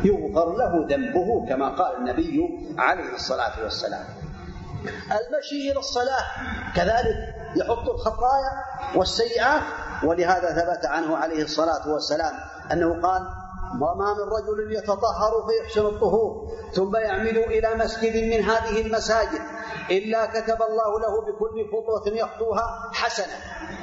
[0.05, 2.40] يغفر له ذنبه كما قال النبي
[2.79, 4.05] عليه الصلاة والسلام.
[4.88, 6.25] المشي إلى الصلاة.
[6.77, 7.16] كذلك
[7.57, 8.53] يحط الخطايا
[8.97, 9.62] والسيئات
[10.05, 12.35] ولهذا ثبت عنه عليه الصلاة والسلام
[12.73, 13.23] أنه قال
[13.81, 19.40] وما من رجل يتطهر فيحسن الطهور ثم يعمل إلى مسجد من هذه المساجد
[19.90, 23.37] إلا كتب الله له بكل خطوة يخطوها حسنة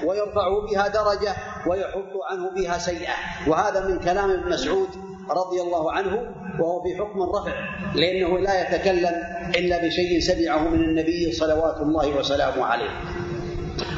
[0.05, 1.35] ويرفع بها درجة
[1.67, 3.13] ويحط عنه بها سيئة.
[3.47, 4.89] وهذا من كلام ابن مسعود
[5.33, 6.15] رضي الله عنه
[6.59, 7.51] وهو في حكم الرفع
[7.95, 9.13] لأنه لا يتكلم
[9.55, 12.89] إلا بشيء سمعه من النبي صلوات الله وسلامه عليه.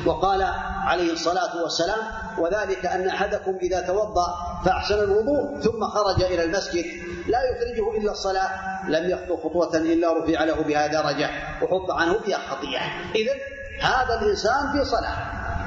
[0.05, 0.41] وقال
[0.85, 1.99] عليه الصلاة والسلام
[2.39, 4.27] وذلك أن أحدكم إذا توضأ
[4.65, 6.85] فأحسن الوضوء ثم خرج إلى المسجد
[7.27, 8.49] لا يخرجه إلا الصلاة
[8.89, 11.29] لم يخطو خطوة إلا رفع له بها درجة
[11.61, 12.81] وحط عنه بها خطيئة.
[13.15, 13.33] إذا
[13.81, 15.15] هذا الإنسان في صلاة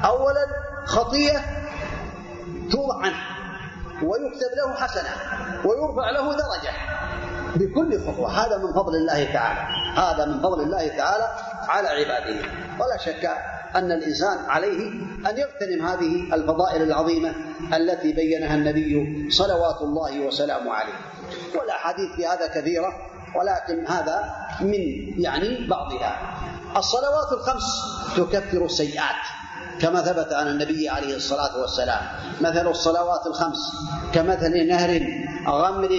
[0.05, 0.47] أولا
[0.85, 1.39] خطيئة
[2.71, 3.36] توضع عنه
[4.03, 5.09] ويكتب له حسنة
[5.65, 6.73] ويرفع له درجة
[7.55, 8.45] بكل خطوة.
[8.45, 9.59] هذا من فضل الله تعالى.
[9.97, 11.27] هذا من فضل الله تعالى
[11.67, 12.39] على عباده.
[12.79, 13.25] ولا شك
[13.75, 14.91] أن الإنسان عليه
[15.29, 17.35] أن يغتنم هذه الفضائل العظيمة
[17.73, 20.93] التي بينها النبي صلوات الله وسلامه عليه.
[21.59, 22.93] والأحاديث في هذا كثيرة
[23.35, 24.73] ولكن هذا من
[25.21, 26.37] يعني بعضها.
[26.77, 27.63] الصلوات الخمس
[28.17, 29.36] تكفر السيئات.
[29.81, 32.01] كما ثبت عن النبي عليه الصلاة والسلام
[32.41, 33.57] مثل الصلوات الخمس
[34.13, 35.01] كمثل نهر
[35.47, 35.89] غمر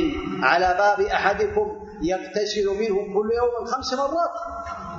[0.43, 1.67] على باب أحدكم
[2.03, 4.31] يغتسل منه كل يوم خمس مرات.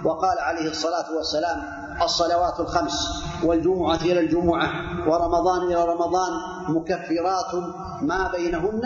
[0.06, 1.64] وقال عليه الصلاة والسلام
[2.02, 4.70] الصلوات الخمس والجمعة إلى الجمعة
[5.08, 6.32] ورمضان إلى رمضان
[6.70, 7.56] مكفرات
[8.02, 8.82] ما بينهن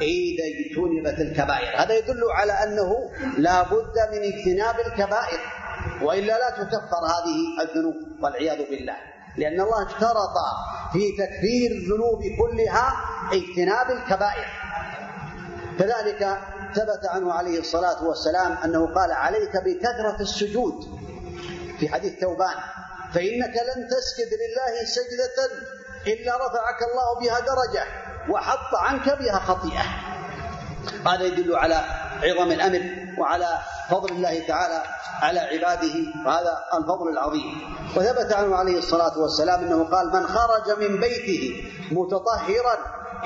[0.00, 1.82] إذا اجتنبت الكبائر.
[1.82, 5.40] هذا يدل على أنه لا بد من اجتناب الكبائر
[6.02, 9.13] وإلا لا تكفر هذه الذنوب والعياذ بالله.
[9.36, 10.36] لأن الله اشترط
[10.92, 12.92] في تكفير الذنوب كلها
[13.32, 14.46] اجتناب الكبائر.
[15.78, 16.38] كذلك
[16.74, 20.74] ثبت عنه عليه الصلاة والسلام أنه قال عليك بكثرة السجود
[21.78, 22.56] في حديث ثوبان.
[23.12, 25.36] فإنك لن تسجد لله سجدة
[26.06, 27.84] إلا رفعك الله بها درجة
[28.30, 29.82] وحط عنك بها خطيئة.
[31.06, 32.80] هذا يدل على عظم الأمر
[33.18, 33.58] وعلى
[33.90, 34.82] فضل الله تعالى
[35.22, 35.94] على عباده
[36.26, 37.76] وهذا الفضل العظيم.
[37.96, 42.76] وثبت عنه عليه الصلاة والسلام أنه قال من خرج من بيته متطهرا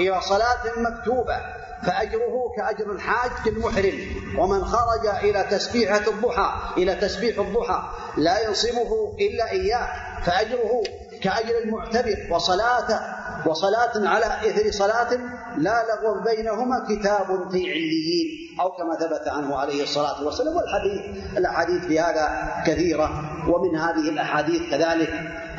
[0.00, 1.36] إلى صلاة مكتوبة
[1.82, 3.98] فأجره كأجر الحاج المحرم
[4.38, 7.82] ومن خرج إلى تسبيحة الضحى إلى تسبيح الضحى
[8.16, 9.88] لا ينصبه إلا إياه
[10.24, 10.82] فأجره
[11.22, 13.00] كأجر المعتبر وصلاة
[13.46, 15.10] وصلاة على إثر صلاة
[15.56, 20.56] لا لغو بينهما كتاب في عليين أو كما ثبت عنه عليه الصلاة والسلام.
[20.56, 23.10] والحديث الأحاديث في هذا كثيرة
[23.48, 25.10] ومن هذه الأحاديث كذلك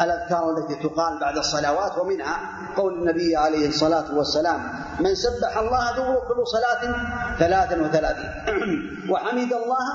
[0.02, 2.39] الأذكار التي تقال بعد الصلوات ومنها
[2.78, 4.60] قول النبي عليه الصلاة والسلام
[5.00, 6.95] من سبح الله دبر كل صلاة
[7.39, 8.32] ثلاثا وثلاثين
[9.12, 9.86] وحمد الله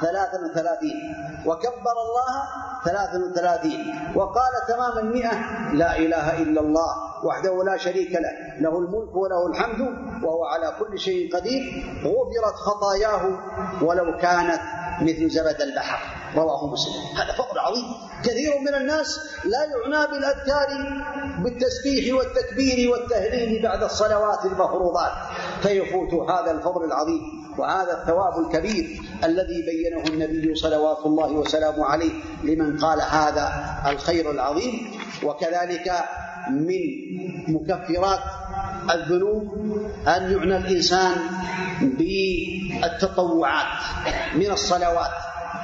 [0.00, 1.14] ثلاثا وثلاثين.
[1.46, 2.32] وكبر الله
[2.84, 5.32] ثلاثا وثلاثين وقال تمام المئة
[5.74, 6.92] لا إله إلا الله
[7.24, 8.60] وحده لا شريك له.
[8.60, 9.80] له الملك وله الحمد
[10.24, 11.62] وهو على كل شيء قدير.
[12.04, 13.22] غفرت خطاياه
[13.82, 14.60] ولو كانت
[15.02, 15.98] مثل زبد البحر.
[16.36, 17.02] رواه مسلم.
[17.16, 17.84] هذا فضل عظيم.
[18.24, 20.68] كثير من الناس لا يعنى بالأذكار
[21.44, 25.12] بالتسبيح والتكبير والتهليل بعد الصلوات المفروضات.
[25.62, 27.41] فيفوت هذا الفضل العظيم.
[27.58, 32.12] وهذا الثواب الكبير الذي بينه النبي صلوات الله وسلامه عليه
[32.44, 33.52] لمن قال هذا
[33.86, 35.00] الخير العظيم.
[35.24, 35.92] وكذلك
[36.50, 36.80] من
[37.48, 38.20] مكفرات
[38.90, 39.44] الذنوب
[40.08, 41.16] أن يعنى الإنسان
[41.82, 43.66] بالتطوعات
[44.34, 45.10] من الصلوات.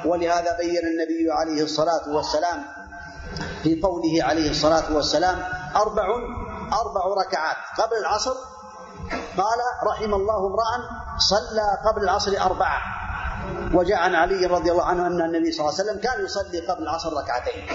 [0.05, 2.65] ولهذا بين النبي عليه الصلاة والسلام
[3.63, 5.39] في قوله عليه الصلاة والسلام
[5.77, 6.07] أربع
[6.73, 8.35] أربع ركعات قبل العصر
[9.39, 10.71] قال رحم الله امرأ
[11.19, 12.79] صلى قبل العصر أربعة.
[13.75, 16.83] وجاء عن علي رضي الله عنه أن النبي صلى الله عليه وسلم كان يصلي قبل
[16.83, 17.67] العصر ركعتين.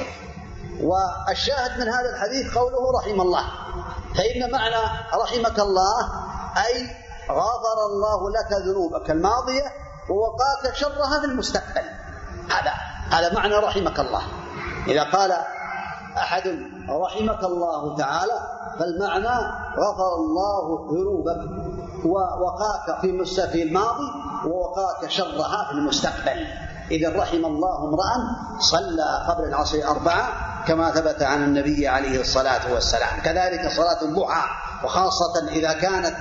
[0.83, 3.43] والشاهد من هذا الحديث قوله رحم الله.
[4.15, 5.97] فإن معنى رحمك الله
[6.65, 6.89] أي
[7.29, 9.63] غفر الله لك ذنوبك الماضية
[10.09, 11.85] ووقاك شرها في المستقبل.
[12.49, 12.73] هذا
[13.11, 14.23] هذا معنى رحمك الله.
[14.87, 15.31] إذا قال
[16.17, 18.39] أحد رحمك الله تعالى
[18.79, 19.35] فالمعنى
[19.77, 21.41] غفر الله ذنوبك
[22.05, 24.09] ووقاك في في الماضي
[24.45, 26.47] ووقاك شرها في المستقبل.
[26.91, 28.13] إذا رحم الله امرأ
[28.59, 30.29] صلى قبل العصر أربعة
[30.67, 33.19] كما ثبت عن النبي عليه الصلاة والسلام.
[33.23, 34.49] كذلك صلاة الضحى
[34.83, 36.15] وخاصة إذا كانت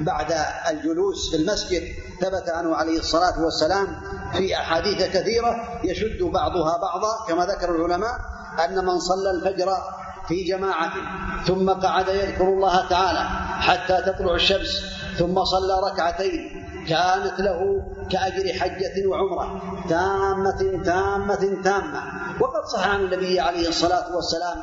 [0.00, 0.34] بعد
[0.70, 1.82] الجلوس في المسجد
[2.20, 3.86] ثبت عنه عليه الصلاة والسلام
[4.32, 8.18] في أحاديث كثيرة يشد بعضها بعضا كما ذكر العلماء
[8.64, 9.68] أن من صلى الفجر
[10.28, 10.92] في جماعة
[11.46, 13.28] ثم قعد يذكر الله تعالى
[13.60, 14.82] حتى تطلع الشمس
[15.18, 19.60] ثم صلى ركعتين كانت له كأجر حجة وعمرة.
[19.88, 22.02] تامة تامة تامة.
[22.40, 24.56] وقد صح عن النبي عليه الصلاة والسلام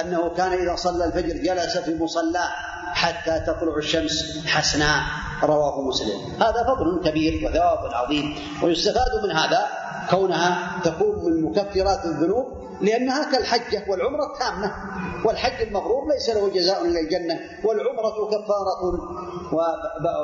[0.00, 2.48] أنه كان إذا صلى الفجر جلس في مصلاه
[2.92, 5.02] حتى تطلع الشمس حسناء
[5.42, 6.18] رواه مسلم.
[6.40, 8.34] هذا فضل كبير وثواب عظيم.
[8.62, 9.66] ويستفاد من هذا
[10.10, 12.46] كونها تكون من مكفرات الذنوب
[12.80, 14.74] لأنها كالحجة والعمرة تامة
[15.24, 18.82] والحج المبرور ليس له جزاء إلا الجنة والعمرة كفارة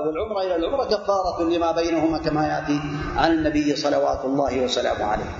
[0.07, 2.81] والعمرة إلى العمرة كفارة لما بينهما كما يأتي
[3.17, 5.31] عن النبي صلوات الله وسلامه عليه.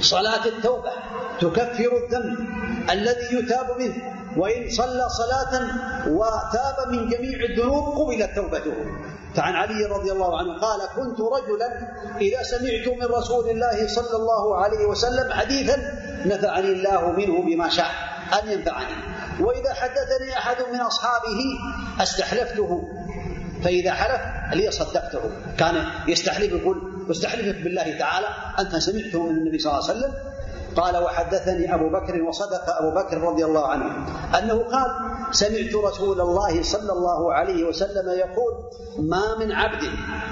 [0.00, 0.92] صلاة التوبة
[1.40, 2.48] تكفر الذنب
[2.90, 4.15] الذي يتاب منه.
[4.36, 5.52] وإن صلى صلاة
[6.08, 8.74] وتاب من جميع الذنوب قبلت توبته.
[9.34, 11.68] فعن علي رضي الله عنه قال كنت رجلا
[12.20, 15.76] إذا سمعت من رسول الله صلى الله عليه وسلم حديثا
[16.26, 17.90] نفعني الله منه بما شاء
[18.42, 18.94] أن ينفعني.
[19.40, 21.40] وإذا حدثني أحد من أصحابه
[22.00, 22.82] استحلفته.
[23.64, 24.20] فإذا حلف
[24.52, 25.20] لي صدقته.
[25.58, 28.26] كان يستحلف يقول استحلفك بالله تعالى
[28.58, 30.14] أنت سمعته من النبي صلى الله عليه وسلم
[30.76, 33.84] قال وحدثني أبو بكر وصدق أبو بكر رضي الله عنه
[34.38, 34.90] أنه قال
[35.30, 38.52] سمعت رسول الله صلى الله عليه وسلم يقول
[38.98, 39.82] ما من عبد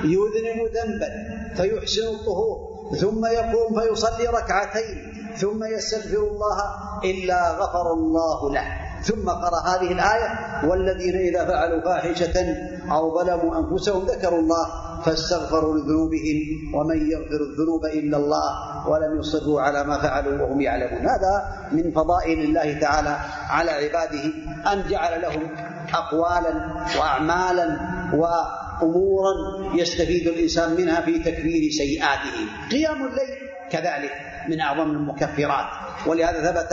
[0.05, 1.11] يذنب ذنبا
[1.57, 2.57] فيحسن الطهور
[3.01, 6.59] ثم يقوم فيصلي ركعتين ثم يستغفر الله
[7.05, 8.65] إلا غفر الله له.
[9.03, 10.29] ثم قرأ هذه الآية
[10.69, 12.57] والذين إذا فعلوا فاحشة
[12.93, 14.67] أو ظلموا أنفسهم ذكروا الله
[15.05, 16.39] فاستغفروا لذنوبهم
[16.75, 21.01] ومن يغفر الذنوب إلا الله ولم يصروا على ما فعلوا وهم يعلمون.
[21.01, 23.17] هذا من فضائل الله تعالى
[23.49, 24.25] على عباده
[24.73, 25.51] أن جعل لهم
[25.95, 26.55] أقوالا
[26.99, 27.79] وأعمالا
[28.15, 29.35] وأمورا
[29.75, 32.37] يستفيد الإنسان منها في تكفير سيئاته.
[32.71, 33.39] قيام الليل
[33.71, 34.13] كذلك
[34.49, 35.67] من أعظم المكفرات.
[36.07, 36.73] ولهذا ثبت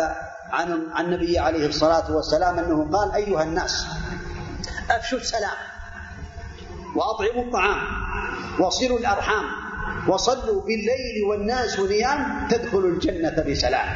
[0.52, 3.86] عن النبي عليه الصلاة والسلام أنه قال أيها الناس
[4.90, 5.58] أفشوا السلام
[6.96, 8.01] وأطعموا الطعام.
[8.60, 9.46] وصلوا الأرحام.
[10.08, 13.88] وصلوا بالليل والناس نيام تدخلوا الجنة بسلام.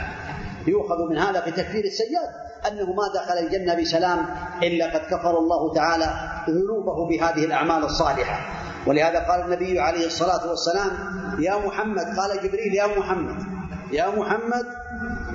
[0.68, 2.30] يؤخذ من هذا في تكفير السيئات
[2.68, 4.26] أنه ما دخل الجنة بسلام
[4.64, 6.14] إلا قد كفر الله تعالى
[6.50, 8.66] ذنوبه بهذه الأعمال الصالحة.
[8.88, 10.92] ولهذا قال النبي عليه الصلاة والسلام
[11.40, 13.44] يا محمد قال جبريل يا محمد
[13.92, 14.66] يا محمد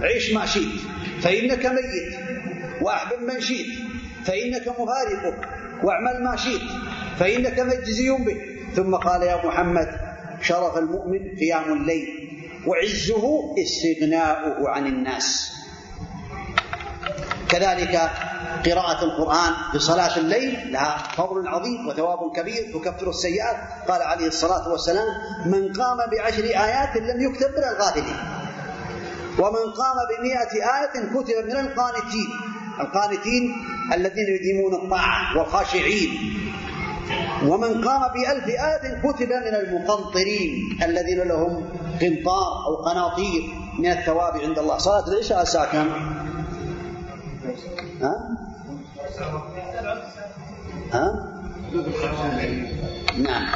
[0.03, 0.81] عيش ما شئت
[1.23, 2.15] فإنك ميت
[2.83, 3.67] وأحبب من شئت
[4.25, 5.35] فإنك مفارقه
[5.83, 6.63] واعمل ما شئت
[7.19, 8.50] فإنك مجزي به.
[8.77, 9.89] ثم قال يا محمد
[10.43, 12.09] شرف المؤمن قيام الليل
[12.67, 15.53] وعزه استغناؤه عن الناس.
[17.49, 18.11] كذلك
[18.67, 23.57] قراءة القرآن في صلاة الليل لها فضل عظيم وثواب كبير تكفر السيئات.
[23.89, 25.07] قال عليه الصلاة والسلام
[25.47, 28.17] من قام بعشر آيات لم يكتب من الغافلين
[29.39, 32.29] ومن قام بمئة آية كتب من القانتين.
[32.81, 33.43] القانتين
[33.93, 36.11] الذين يديمون الطاعة والخاشعين.
[37.47, 41.65] ومن قام بألف آية كتب من المقنطرين الذين لهم
[42.01, 43.43] قنطار أو قناطير
[43.79, 45.89] من الثواب عند الله صلاة العشاء الساعة كم؟
[48.03, 48.15] ها؟
[50.93, 51.31] ها؟
[53.19, 53.47] نعم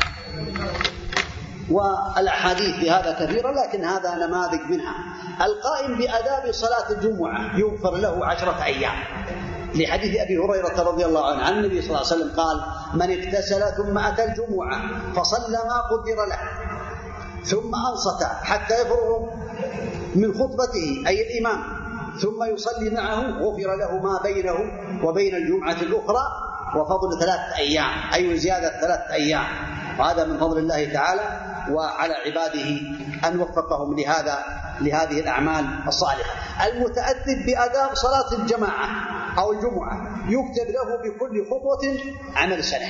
[1.70, 4.94] والأحاديث في هذا كثيرة لكن هذا نماذج منها
[5.40, 8.94] القائم بآداب صلاة الجمعة يغفر له عشرة أيام
[9.74, 12.60] لحديث أبي هريرة رضي الله عنه عن النبي صلى الله عليه وسلم قال
[12.94, 14.82] من اغتسل ثم أتى الجمعة
[15.16, 16.38] فصلى ما قدر له
[17.44, 19.20] ثم أنصت حتى يفرغ
[20.14, 21.62] من خطبته أي الإمام
[22.22, 24.56] ثم يصلي معه غفر له ما بينه
[25.04, 26.22] وبين الجمعة الأخرى
[26.76, 29.44] وفضل ثلاثة أيام أي زيادة ثلاثة أيام.
[29.98, 31.22] وهذا من فضل الله تعالى
[31.70, 32.80] وعلى عباده
[33.28, 34.38] أن وفقهم لهذا
[34.80, 36.66] لهذه الأعمال الصالحة.
[36.66, 38.88] المتأدب بأداء صلاة الجماعة.
[39.38, 41.98] أو الجمعة يكتب له بكل خطوة
[42.36, 42.86] عمل سنة.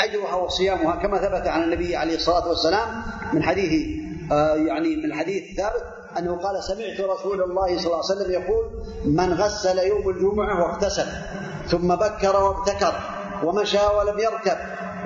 [0.00, 3.02] أجرها وصيامها كما ثبت عن النبي عليه الصلاة والسلام
[3.32, 3.98] من حديث
[4.32, 5.84] آه يعني من الحديث الثابت
[6.18, 8.64] أنه قال سمعت رسول الله صلى الله عليه وسلم يقول
[9.04, 11.06] من غسل يوم الجمعة واغتسل
[11.68, 12.94] ثم بكر وابتكر
[13.44, 14.56] ومشى ولم يركب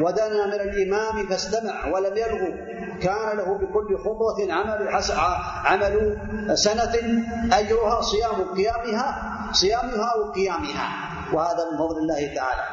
[0.00, 2.52] ودنا من الإمام فاستمع ولم يلغو
[3.02, 4.88] كان له بكل خطوة عمل
[5.64, 6.16] عمل
[6.54, 6.94] سنة
[7.52, 9.06] أجرها صيام قيامها
[9.52, 10.88] صيامها وقيامها.
[11.32, 12.64] وهذا من فضل الله تعالى.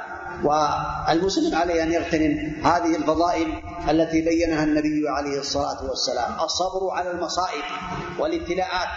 [0.44, 3.48] والمسلم عليه أن يغتنم هذه الفضائل
[3.90, 6.44] التي بينها النبي عليه الصلاة والسلام.
[6.44, 7.64] الصبر على المصائب
[8.20, 8.88] والابتلاءات.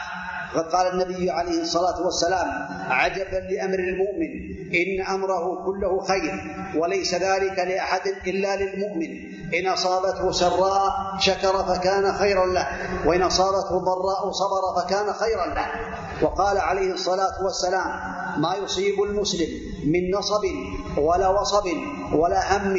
[0.54, 2.48] فقال النبي عليه الصلاة والسلام
[2.90, 4.32] عجبا لأمر المؤمن
[4.74, 6.34] إن أمره كله خير
[6.76, 9.36] وليس ذلك لأحد إلا للمؤمن.
[9.54, 12.66] إن أصابته سراء شكر فكان خيرا له
[13.06, 15.66] وإن أصابته ضراء صبر فكان خيرا له.
[16.22, 17.90] وقال عليه الصلاة والسلام
[18.42, 19.48] ما يصيب المسلم
[19.86, 20.42] من نصب
[20.98, 21.66] ولا وصب
[22.12, 22.74] ولا هم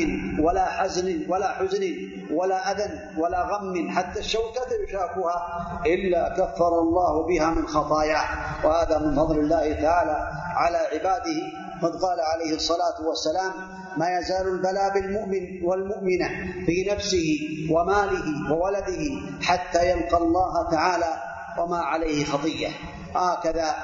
[0.46, 1.84] ولا حزن ولا حزن
[2.32, 5.38] ولا أذى ولا غم حتى الشوكة يشاكها
[5.86, 8.26] إلا كفر الله بها من خطاياه.
[8.66, 10.18] وهذا من فضل الله تعالى
[10.56, 11.40] على عباده.
[11.82, 13.52] قد قال عليه الصلاة والسلام
[13.98, 16.28] ما يزال البلاء بالمؤمن والمؤمنة
[16.66, 17.28] في نفسه
[17.72, 19.04] وماله وولده
[19.42, 21.14] حتى يلقى الله تعالى
[21.60, 22.68] وما عليه خطية.
[23.16, 23.76] هكذا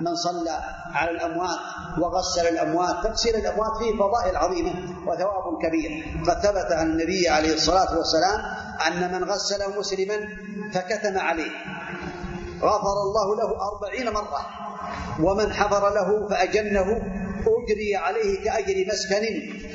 [0.00, 0.60] من صلى
[0.94, 1.58] على الأموات
[1.98, 4.74] وغسل الأموات تغسيل الأموات فيه فضائل عظيمة
[5.06, 5.90] وثواب كبير.
[6.26, 8.40] قد ثبت عن النبي عليه الصلاة والسلام
[8.86, 10.28] أن من غسل مسلما
[10.72, 11.50] فكتم عليه.
[12.62, 14.46] غفر الله له أربعين مرة.
[15.22, 16.86] ومن حفر له فأجنه
[17.46, 19.24] أجري عليه كأجر مسكن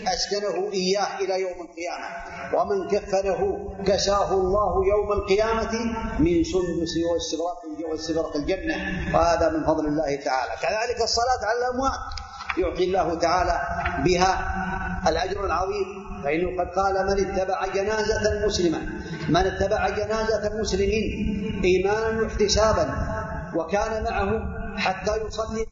[0.07, 2.07] أسكنه إياه إلى يوم القيامة.
[2.53, 5.73] ومن كفنه كساه الله يوم القيامة
[6.19, 8.75] من سندس واستبرق واستبرق الجنة
[9.13, 10.51] وهذا من فضل الله تعالى.
[10.61, 11.99] كذلك الصلاة على الأموات
[12.57, 13.61] يعطي الله تعالى
[14.05, 14.33] بها
[15.09, 15.87] الأجر العظيم.
[16.23, 18.79] فإنه قد قال من اتبع جنازة مسلمة
[19.29, 22.85] من اتبع جنازة مسلمين إيمانا واحتسابا
[23.55, 24.29] وكان معه
[24.77, 25.65] حتى يصلي.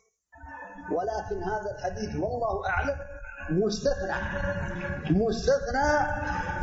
[0.91, 2.97] ولكن هذا الحديث والله أعلم
[3.49, 4.15] مستثنى
[5.09, 5.89] مستثنى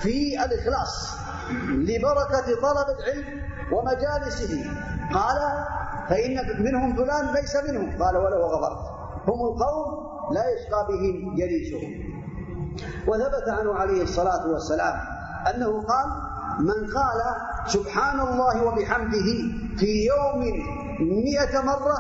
[0.00, 1.16] في الإخلاص
[1.66, 3.42] لبركة طلب العلم
[3.72, 4.70] ومجالسه.
[5.14, 5.38] قال
[6.08, 8.02] فإن منهم فلان ليس منهم.
[8.02, 8.78] قال ولو غفرت.
[9.28, 12.16] هم القوم لا يشقى بهم جليسهم.
[13.08, 14.94] وثبت عنه عليه الصلاة والسلام
[15.54, 16.06] أنه قال
[16.60, 17.20] من قال
[17.66, 19.28] سبحان الله وبحمده
[19.76, 20.40] في يوم
[21.00, 21.96] مئة مرة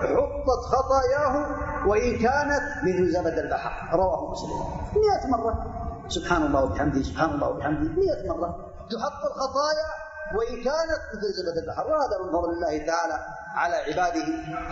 [0.00, 1.46] حطت خطاياه
[1.88, 3.98] وإن كانت مثل زبد البحر.
[3.98, 4.58] رواه مسلم.
[5.02, 5.66] مئة مرة.
[6.08, 7.90] سبحان الله وبحمده سبحان الله وبحمده.
[7.90, 8.56] مئة مرة
[8.90, 10.03] تحط الخطايا
[10.36, 13.18] وإن كانت مثل زبد البحر وهذا من فضل الله تعالى
[13.54, 14.24] على عباده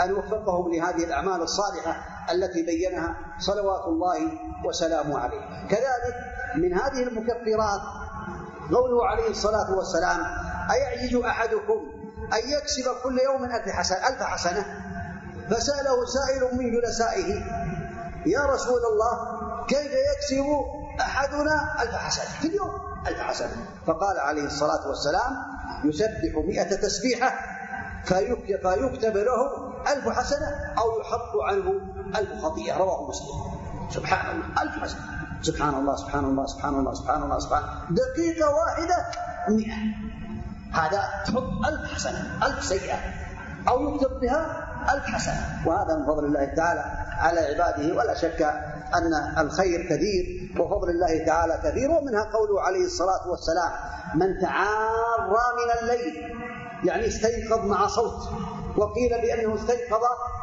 [0.05, 1.97] أن وفقهم لهذه الأعمال الصالحة
[2.33, 4.19] التي بينها صلوات الله
[4.67, 5.69] وسلامه عليه.
[5.69, 6.15] كذلك
[6.57, 7.81] من هذه المكفرات
[8.75, 10.21] قوله عليه الصلاة والسلام
[10.71, 11.81] أيعجز أحدكم
[12.33, 14.65] أن يكسب كل يوم ألف حسنة, ألف حسنة؟
[15.51, 17.35] فسأله سائل من جلسائه
[18.27, 20.45] يا رسول الله كيف يكسب
[21.01, 25.37] أحدنا ألف حسنة في اليوم؟ ألف حسنة فقال عليه الصلاة والسلام
[25.85, 27.33] يسبح مئة تسبيحة
[28.05, 30.47] فيكتب له ألف حسنة
[30.79, 31.81] أو يحط عنه
[32.17, 32.79] ألف خطيئة.
[32.79, 33.37] رواه مسلم.
[33.91, 35.01] سبحان الله ألف حسنة.
[35.43, 38.97] سبحان الله سبحان الله سبحان الله سبحان الله سبحان دقيقة واحدة
[39.49, 39.79] مئة.
[40.73, 42.99] هذا تحط ألف حسنة ألف سيئة
[43.69, 45.63] أو يكتب بها ألف حسنة.
[45.67, 46.85] وهذا من فضل الله تعالى
[47.19, 53.31] على عباده ولا شك أن الخير كثير وفضل الله تعالى كثير ومنها قوله عليه الصلاة
[53.31, 53.71] والسلام
[54.15, 56.15] من تعارى من الليل
[56.85, 58.29] يعني استيقظ مع صوت
[58.77, 60.01] وقيل بأنه استيقظ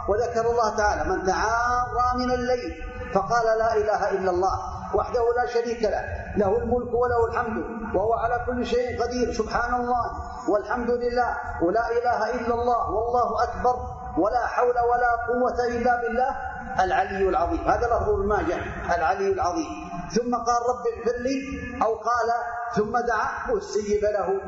[0.10, 2.84] وذكر الله تعالى من تعارى من الليل
[3.14, 4.60] فقال لا إله إلا الله
[4.96, 6.04] وحده لا شريك له
[6.38, 7.64] له الملك وله الحمد
[7.96, 10.06] وهو على كل شيء قدير سبحان الله
[10.50, 13.76] والحمد لله ولا إله إلا الله والله أكبر
[14.18, 16.36] ولا حول ولا قوة إلا بالله
[16.80, 17.60] العلي العظيم.
[17.60, 18.58] هذا لفظ الماجع
[18.96, 19.90] العلي العظيم.
[20.12, 21.42] ثم قال رب اغفر لي
[21.82, 22.30] أو قال
[22.76, 24.42] ثم دعا واستجيب له.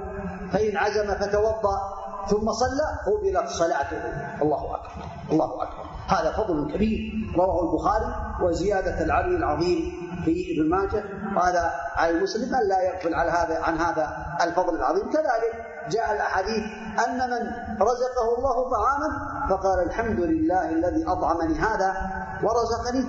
[0.54, 1.78] فإن عزم فتوضأ
[2.30, 4.02] ثم صلى قبلت صلاته.
[4.42, 5.86] الله أكبر الله أكبر.
[6.08, 7.00] هذا فضل كبير.
[7.38, 9.80] رواه البخاري وزيادة العلي العظيم
[10.26, 11.04] في ابن ماجه.
[11.36, 15.10] وهذا على المسلم أن لا يغفل على هذا عن هذا الفضل العظيم.
[15.10, 16.64] كذلك جاء الأحاديث
[17.08, 17.42] أن من
[17.82, 19.10] رزقه الله طعاما
[19.50, 21.96] فقال الحمد لله الذي أطعمني هذا
[22.44, 23.06] ورزقني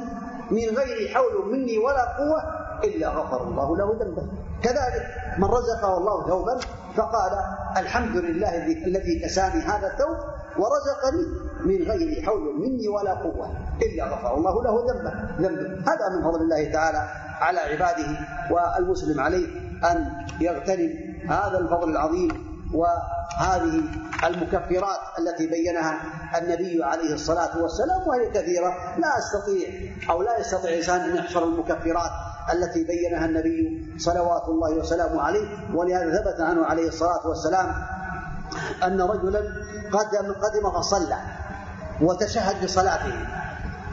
[0.50, 2.42] من غير حول مني ولا قوة
[2.84, 4.22] إلا غفر الله له ذنبه.
[4.62, 5.06] كذلك
[5.38, 6.58] من رزقه الله ثوبا
[6.96, 7.32] فقال
[7.76, 8.56] الحمد لله
[8.86, 10.16] الذي كساني هذا الثوب
[10.56, 11.26] ورزقني
[11.64, 13.50] من غير حول مني ولا قوة
[13.82, 15.12] إلا غفر الله له ذنبه.
[15.48, 15.92] ذنبه.
[15.92, 17.08] هذا من فضل الله تعالى
[17.40, 18.18] على عباده
[18.50, 19.46] والمسلم عليه
[19.90, 20.90] أن يغتنم.
[21.28, 23.82] هذا الفضل العظيم وهذه
[24.24, 26.00] المكفرات التي بينها
[26.38, 28.98] النبي عليه الصلاة والسلام وهي كثيرة.
[28.98, 29.68] لا أستطيع
[30.10, 32.10] أو لا يستطيع الإنسان أن يحصر المكفرات
[32.52, 35.74] التي بينها النبي صلوات الله وسلامه عليه.
[35.74, 37.74] ولهذا ثبت عنه عليه الصلاة والسلام
[38.84, 39.40] أن رجلا
[39.92, 41.18] قدم قدم فصلى
[42.00, 43.14] وتشهد بصلاته.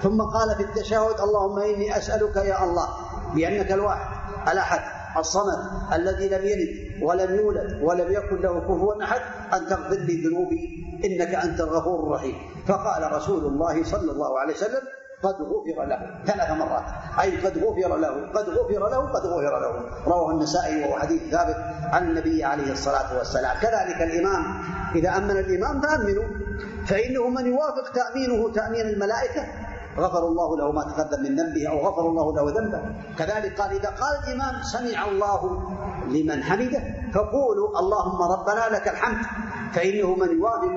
[0.04, 2.88] ثم قال في التشهد اللهم إني أسألك يا الله
[3.36, 4.08] بأنك الواحد
[4.52, 5.60] الأحد الصمد
[5.94, 9.22] الذي لم يلد ولم يولد ولم يكن له كفوا أحد
[9.54, 12.36] أن تغفر لي ذنوبي إنك أنت الغفور الرحيم.
[12.68, 14.82] فقال رسول الله صلى الله عليه وسلم
[15.24, 16.00] قد غفر له.
[16.26, 16.84] ثلاث مرات.
[17.22, 19.72] أي قد غفر له قد غفر له قد غفر له.
[20.08, 21.56] رواه النسائي وهو حديث ثابت
[21.94, 23.58] عن النبي عليه الصلاة والسلام.
[23.62, 24.44] كذلك الإمام
[24.96, 26.24] إذا أمن الإمام فأمنوا.
[26.88, 29.44] فإنه من يوافق تأمينه تأمين الملائكة
[30.00, 32.82] غفر الله له ما تقدم من ذنبه أو غفر الله له ذنبه.
[33.18, 35.42] كذلك قال إذا قال الإمام سمع الله
[36.08, 36.82] لمن حمده
[37.14, 39.26] فقولوا اللهم ربنا لك الحمد
[39.74, 40.76] فإنه من يوافق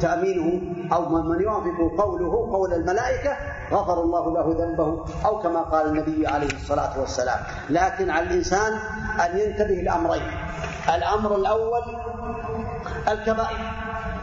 [0.00, 0.48] تأمينه
[0.92, 3.36] أو من يوافق قوله قول الملائكة
[3.72, 7.38] غفر الله له ذنبه أو كما قال النبي عليه الصلاة والسلام.
[7.70, 8.72] لكن على الإنسان
[9.24, 10.22] أن ينتبه لأمرين.
[10.94, 11.82] الأمر الأول
[13.08, 13.58] الكبائر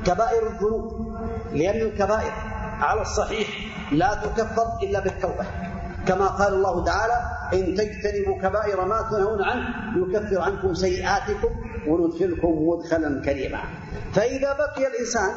[0.06, 1.08] كبائر الذنوب.
[1.52, 2.34] لأن الكبائر
[2.80, 3.48] على الصحيح
[3.92, 5.46] لا تكفر إلا بالتوبة.
[6.08, 7.22] كما قال الله تعالى
[7.54, 9.66] إن تجتنبوا كبائر ما تنهون عنه
[9.98, 11.50] يكفر عنكم سيئاتكم
[11.88, 13.60] وندخلكم مدخلا كريما.
[14.14, 15.32] فإذا بقي الإنسان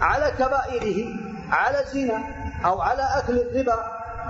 [0.00, 1.08] على كبائره
[1.50, 2.24] على الزنا
[2.64, 3.78] أو على أكل الربا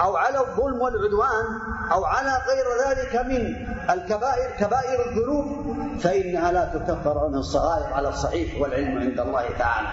[0.00, 1.44] أو على الظلم والعدوان
[1.92, 8.60] أو على غير ذلك من الكبائر كبائر الذنوب فإنها لا تكفر عن الصغائر على الصحيح
[8.60, 9.88] والعلم عند الله تعالى.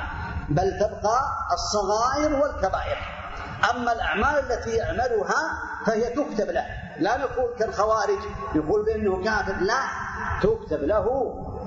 [0.54, 1.22] بل تبقى
[1.54, 2.97] الصغائر والكبائر.
[3.72, 5.41] أما الأعمال التي يعملها
[5.86, 6.66] فهي تكتب له.
[6.99, 8.20] لا نقول كالخوارج
[8.56, 9.82] يقول بأنه كافر لا
[10.41, 11.06] تكتب له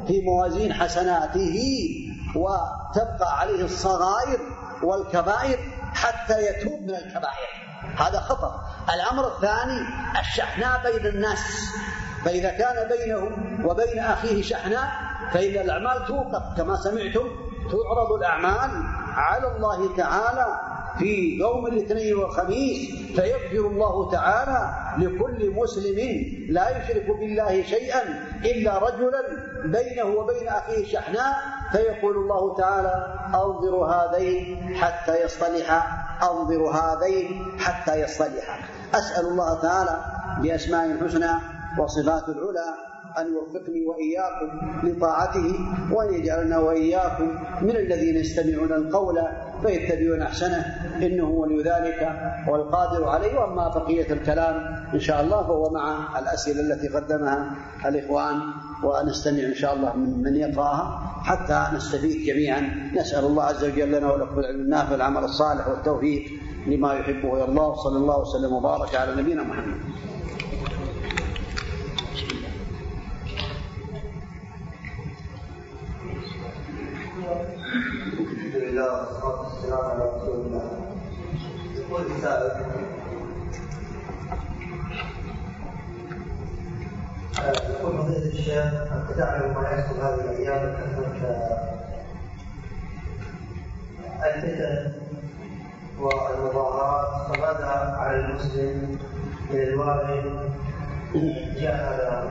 [0.06, 1.58] في موازين حسناته
[2.36, 4.40] وتبقى عليه الصغائر
[4.82, 5.58] والكبائر
[5.94, 7.48] حتى يتوب من الكبائر.
[7.96, 8.60] هذا خطر
[8.94, 9.80] الأمر الثاني
[10.20, 11.40] الشحناء بين الناس.
[12.24, 13.30] فإذا كان بينه
[13.68, 14.88] وبين أخيه شحناء
[15.32, 17.45] فإن الأعمال توقف كما سمعتم.
[17.70, 18.70] تعرض الأعمال
[19.16, 20.60] على الله تعالى
[20.98, 25.98] في يوم الاثنين والخميس فيغفر الله تعالى لكل مسلم
[26.48, 28.02] لا يشرك بالله شيئا
[28.44, 29.22] إلا رجلا
[29.64, 31.34] بينه وبين أخيه شحناء
[31.72, 35.82] فيقول الله تعالى أنظر هذين حتى يصطلحا
[36.22, 38.58] أنظر هذين حتى يصطلحا
[38.94, 40.00] أسأل الله تعالى
[40.42, 41.30] بأسماء الحسنى
[41.78, 44.48] وصفات العلى أن يوفقني وإياكم
[44.88, 45.54] لطاعته
[45.92, 47.28] وأن يجعلنا وإياكم
[47.62, 49.18] من الذين يستمعون القول
[49.62, 50.64] فيتبعون أحسنه
[51.02, 52.12] إنه ولي ذلك
[52.48, 53.38] والقادر عليه.
[53.38, 54.54] وأما بقية الكلام
[54.94, 57.50] إن شاء الله فهو مع الأسئلة التي قدمها
[57.86, 58.40] الإخوان
[58.84, 62.90] ونستمع إن شاء الله من من يقرأها حتى نستفيد جميعا.
[62.94, 66.22] نسأل الله عز وجل لنا ولكم العلم النافع والعمل الصالح والتوفيق
[66.66, 67.74] لما يحبه ويرضاه.
[67.74, 69.80] صلى الله وسلم وبارك على نبينا محمد.
[78.76, 80.64] الله والصلاه والسلام على رسول الله.
[81.76, 82.50] يقول السائل
[87.70, 91.56] يقول فضيلة الشيخ أنت تعلم ما يحصل هذه الأيام من كثرة
[94.24, 94.92] الفتن
[96.00, 98.98] والمظاهرات فماذا على المسلم
[99.50, 100.24] من الواجب
[101.60, 102.30] جاء هذا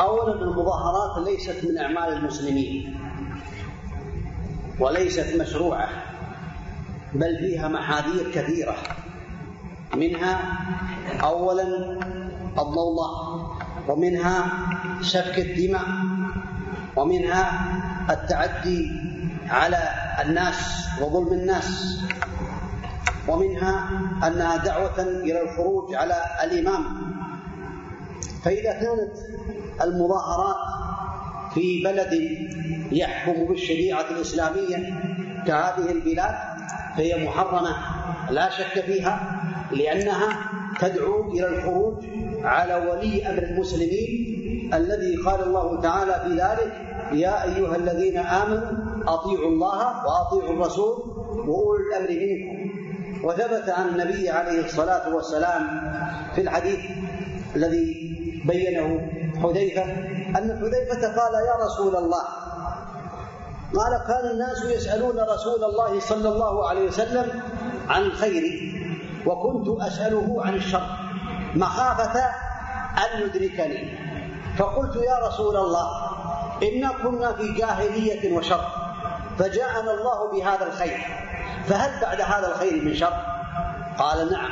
[0.00, 3.01] أولا المظاهرات ليست من أعمال المسلمين.
[4.78, 5.88] وليست مشروعة
[7.14, 8.76] بل فيها محاذير كثيرة.
[9.94, 10.40] منها
[11.22, 11.62] أولا
[12.58, 13.12] الضوضاء
[13.88, 14.52] ومنها
[15.02, 15.86] سفك الدماء
[16.96, 17.66] ومنها
[18.10, 18.90] التعدي
[19.50, 19.78] على
[20.24, 21.98] الناس وظلم الناس
[23.28, 23.88] ومنها
[24.26, 26.84] انها دعوة إلى الخروج على الإمام.
[28.44, 29.12] فإذا كانت
[29.82, 30.81] المظاهرات
[31.54, 32.38] في بلد
[32.92, 34.76] يحكم بالشريعة الإسلامية
[35.46, 36.34] كهذه البلاد
[36.96, 37.76] فهي محرمة
[38.30, 39.42] لا شك فيها
[39.72, 40.38] لأنها
[40.80, 42.04] تدعو إلى الخروج
[42.42, 44.32] على ولي أمر المسلمين
[44.74, 46.72] الذي قال الله تعالى في ذلك
[47.12, 48.70] يا أيها الذين آمنوا
[49.08, 50.94] أطيعوا الله وأطيعوا الرسول
[51.48, 52.72] وأولي الأمر منكم.
[53.24, 55.62] وثبت عن النبي عليه الصلاة والسلام
[56.34, 56.78] في الحديث
[57.56, 58.12] الذي
[58.44, 59.08] بينه
[59.42, 59.84] حذيفة
[60.36, 62.22] أن حذيفة قال يا رسول الله.
[63.74, 67.42] قال كان الناس يسألون رسول الله صلى الله عليه وسلم
[67.88, 68.42] عن الخير
[69.26, 70.86] وكنت أسأله عن الشر
[71.54, 72.20] مخافة
[72.98, 73.98] أن يدركني.
[74.58, 75.88] فقلت يا رسول الله
[76.62, 78.64] إنا كنا في جاهلية وشر
[79.38, 80.98] فجاءنا الله بهذا الخير
[81.66, 83.12] فهل بعد هذا الخير من شر؟
[83.98, 84.50] قال نعم.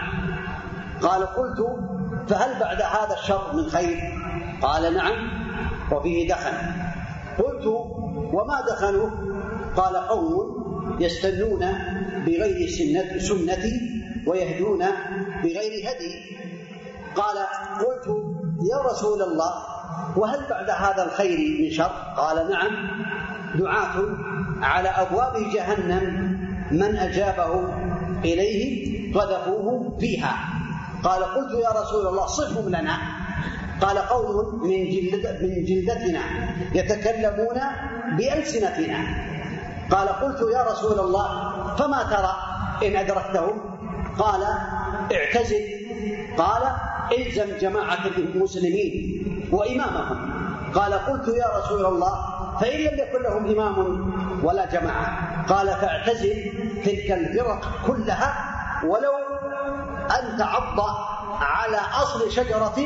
[1.02, 1.66] قال قلت
[2.28, 3.98] فهل بعد هذا الشر من خير؟
[4.62, 5.39] قال نعم.
[5.92, 6.56] وفيه دخن.
[7.38, 7.66] قلت
[8.32, 9.10] وما دخنوا
[9.76, 10.60] قال قوم
[11.00, 11.60] يستنون
[12.26, 13.72] بغير سنة سنتي
[14.26, 14.78] ويهدون
[15.42, 16.12] بغير هدي.
[17.16, 17.38] قال
[17.78, 18.06] قلت
[18.70, 19.52] يا رسول الله
[20.16, 22.70] وهل بعد هذا الخير من شر؟ قال نعم.
[23.58, 24.04] دعاة
[24.62, 26.38] على أبواب جهنم
[26.70, 27.74] من أجابه
[28.24, 30.34] إليه قذفوه فيها.
[31.02, 33.19] قال قلت يا رسول الله صفهم لنا.
[33.80, 36.20] قال قوم من جلد من جلدتنا
[36.74, 37.60] يتكلمون
[38.16, 38.98] بألسنتنا.
[39.90, 41.28] قال قلت يا رسول الله
[41.76, 42.34] فما ترى؟
[42.88, 43.56] إن أدركتهم.
[44.18, 44.42] قال
[45.12, 45.64] اعتزل.
[46.38, 46.62] قال
[47.18, 48.94] إلزم جماعة المسلمين
[49.52, 50.30] وإمامهم.
[50.74, 52.14] قال قلت يا رسول الله
[52.60, 53.76] فإن لم يكن لهم إمام
[54.44, 55.08] ولا جماعة.
[55.48, 56.52] قال فاعتزل
[56.84, 58.34] تلك الفرق كلها
[58.84, 59.12] ولو
[60.10, 60.78] أن تعض
[61.40, 62.76] على أصل شجرة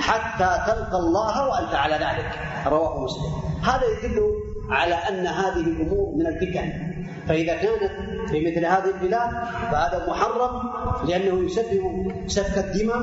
[0.00, 2.38] حتى تلقى الله وأنت على ذلك.
[2.66, 3.32] رواه مسلم.
[3.62, 4.22] هذا يدل
[4.70, 6.92] على أن هذه الأمور من الفتن.
[7.28, 7.92] فإذا كانت
[8.30, 9.30] في مثل هذه البلاد
[9.70, 10.62] فهذا محرم
[11.08, 13.02] لأنه يسبب سفك الدماء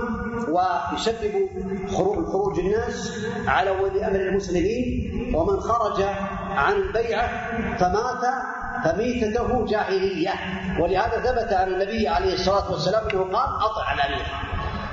[0.49, 1.49] ويسبب
[2.31, 5.09] خروج الناس على ولي أمر المسلمين.
[5.35, 6.03] ومن خرج
[6.49, 7.29] عن البيعة
[7.77, 8.23] فمات
[8.83, 10.33] فميتته جاهلية.
[10.79, 14.25] ولهذا ثبت عن النبي عليه الصلاة والسلام أنه قال أطع الأمير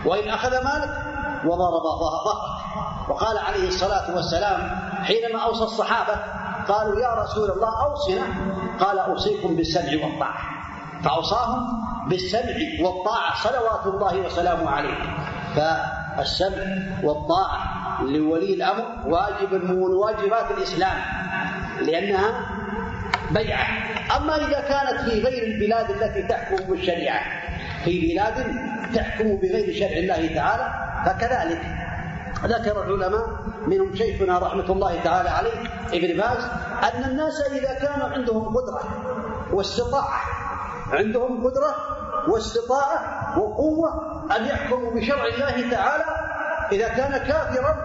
[0.04, 0.90] وإن أخذ مالك
[1.44, 2.38] وضرب ظهرك
[3.08, 4.70] وقال عليه الصلاة والسلام
[5.02, 6.14] حينما أوصى الصحابة
[6.68, 8.22] قالوا يا رسول الله أوصنا.
[8.80, 10.38] قال أوصيكم بالسمع والطاعة.
[11.04, 11.66] فأوصاهم
[12.08, 14.98] بالسمع والطاعة صلوات الله وسلامه عليه.
[15.56, 16.62] فالسمع
[17.02, 17.58] والطاعة
[18.02, 20.98] لولي الأمر واجب من واجبات الإسلام
[21.82, 22.46] لأنها
[23.30, 23.66] بيعة.
[24.16, 27.20] أما إذا كانت في غير البلاد التي تحكم بالشريعة
[27.86, 28.34] في بلاد
[28.94, 30.66] تحكم بغير شرع الله تعالى
[31.06, 31.60] فكذلك.
[32.44, 33.26] ذكر العلماء
[33.66, 35.58] منهم شيخنا رحمة الله تعالى عليه
[35.92, 36.44] ابن باز
[36.82, 38.82] أن الناس إذا كانوا عندهم قدرة
[39.52, 40.20] واستطاعة
[40.92, 41.74] عندهم قدرة
[42.28, 42.98] واستطاعة
[43.38, 43.90] وقوة
[44.36, 46.04] أن يحكموا بشرع الله تعالى
[46.72, 47.76] إذا كان كافرا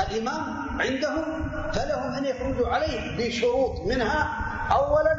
[0.00, 0.42] الإمام
[0.80, 1.24] عندهم
[1.72, 4.28] فلهم أن يخرجوا عليه بشروط منها.
[4.72, 5.12] أولا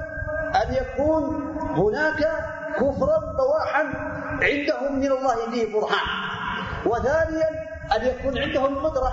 [0.55, 1.23] أن يكون
[1.75, 2.21] هناك
[2.77, 3.83] كفرا بواحا
[4.41, 6.07] عندهم من الله فيه برهان.
[6.85, 7.49] وثانيا
[7.95, 9.11] أن يكون عندهم قدرة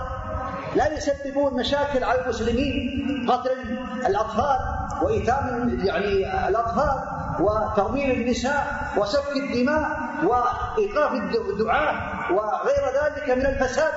[0.74, 4.58] لا يسببون مشاكل على المسلمين قتل الأطفال
[5.02, 6.98] وإيتام يعني الأطفال
[7.40, 9.90] وترويل النساء وسفك الدماء
[10.24, 11.94] وإيقاف الدعاة
[12.32, 13.92] وغير ذلك من الفساد.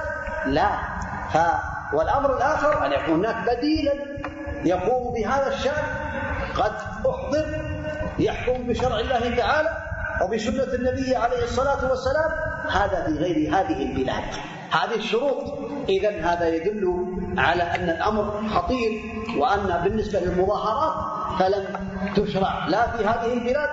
[0.46, 0.70] لا.
[1.34, 1.38] ف
[1.94, 3.94] والأمر الآخر أن يكون هناك بديلا
[4.64, 5.84] يقوم بهذا الشأن.
[6.56, 6.72] قد
[7.10, 7.65] أحضر
[8.20, 9.78] يحكم بشرع الله تعالى
[10.22, 12.32] وبسنة النبي عليه الصلاة والسلام
[12.72, 14.24] هذا في غير هذه البلاد.
[14.72, 15.66] هذه الشروط.
[15.90, 17.06] إذا هذا يدل
[17.38, 19.02] على أن الأمر خطير
[19.38, 20.94] وأن بالنسبة للمظاهرات
[21.40, 21.66] فلم
[22.16, 22.68] تشرع.
[22.68, 23.70] لا في هذه البلاد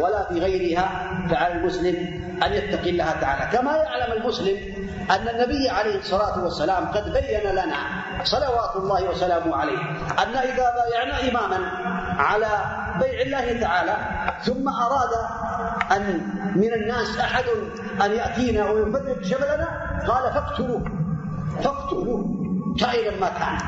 [0.00, 0.88] ولا في غيرها.
[1.30, 1.96] فعلى المسلم
[2.42, 3.58] أن يتقي الله تعالى.
[3.58, 4.56] كما يعلم المسلم
[5.10, 7.76] أن النبي عليه الصلاة والسلام قد بين لنا
[8.24, 9.78] صلوات الله وسلامه عليه
[10.22, 11.58] أن إذا بايعنا إماما
[12.18, 13.96] على بيع الله تعالى
[14.42, 15.10] ثم أراد
[15.92, 16.20] أن
[16.56, 17.44] من الناس أحد
[18.04, 19.68] أن يأتينا ويفرق شملنا
[20.08, 20.84] قال فاقتلوه.
[21.62, 22.24] فاقتلوه.
[22.80, 23.58] كائنا ما كان.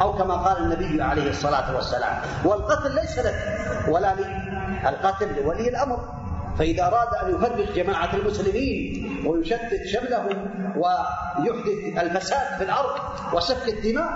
[0.00, 3.34] أو كما قال النبي عليه الصلاة والسلام والقتل ليس لك
[3.88, 4.26] ولا لي.
[4.88, 5.98] القتل لولي الأمر.
[6.58, 12.90] فإذا أراد أن يفرق جماعة المسلمين ويشتت شملهم ويحدث الفساد في الأرض
[13.32, 14.08] وسفك الدماء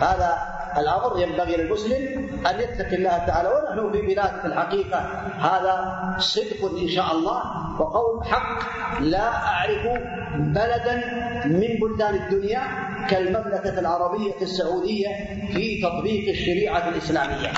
[0.00, 4.98] هذا الأمر ينبغي للمسلم أن يتقي الله تعالى ونحن في بلاد في الحقيقة.
[5.38, 5.74] هذا
[6.18, 7.42] صدق إن شاء الله
[7.80, 8.58] وقول حق.
[9.00, 9.86] لا أعرف
[10.36, 10.94] بلدا
[11.46, 12.62] من بلدان الدنيا
[13.10, 15.08] كالمملكة العربية السعودية
[15.54, 17.48] في تطبيق الشريعة الإسلامية.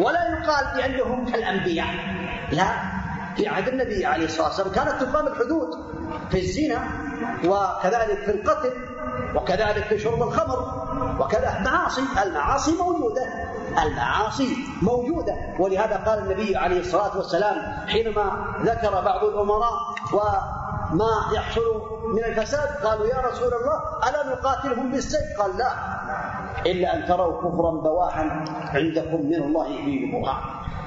[0.00, 1.86] ولا يقال بأنهم كالأنبياء.
[2.52, 3.00] لا.
[3.36, 5.68] في عهد النبي عليه الصلاة والسلام كانت تقام الحدود
[6.30, 6.88] في الزنا
[7.44, 8.72] وكذلك في القتل.
[9.34, 10.58] وكذلك في شرب الخمر
[11.20, 11.60] وكذا.
[11.64, 13.22] معاصي المعاصي موجودة
[13.82, 15.34] المعاصي موجودة.
[15.58, 19.72] ولهذا قال النبي عليه الصلاة والسلام حينما ذكر بعض الأمراء
[20.92, 21.82] وما يحصل
[22.14, 23.78] من الفساد؟ قالوا يا رسول الله
[24.08, 25.72] ألا نقاتلهم بالسيف؟ قال لا.
[26.66, 30.42] إلا أن تروا كفرا بواحا عندكم من الله فيه برهان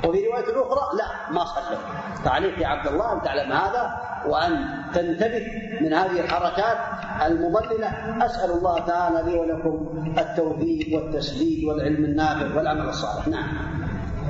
[0.06, 1.80] وفي رواية أخرى لا ما صلوا
[2.26, 3.91] فعليك يا عبد الله أن تعلم هذا
[4.28, 5.45] وأن تنتبه
[5.82, 6.78] من هذه الحركات
[7.26, 7.88] المضللة.
[8.26, 13.28] أسأل الله تعالى لي ولكم التوفيق والتسديد والعلم النافع والعمل الصالح.
[13.28, 13.47] نعم.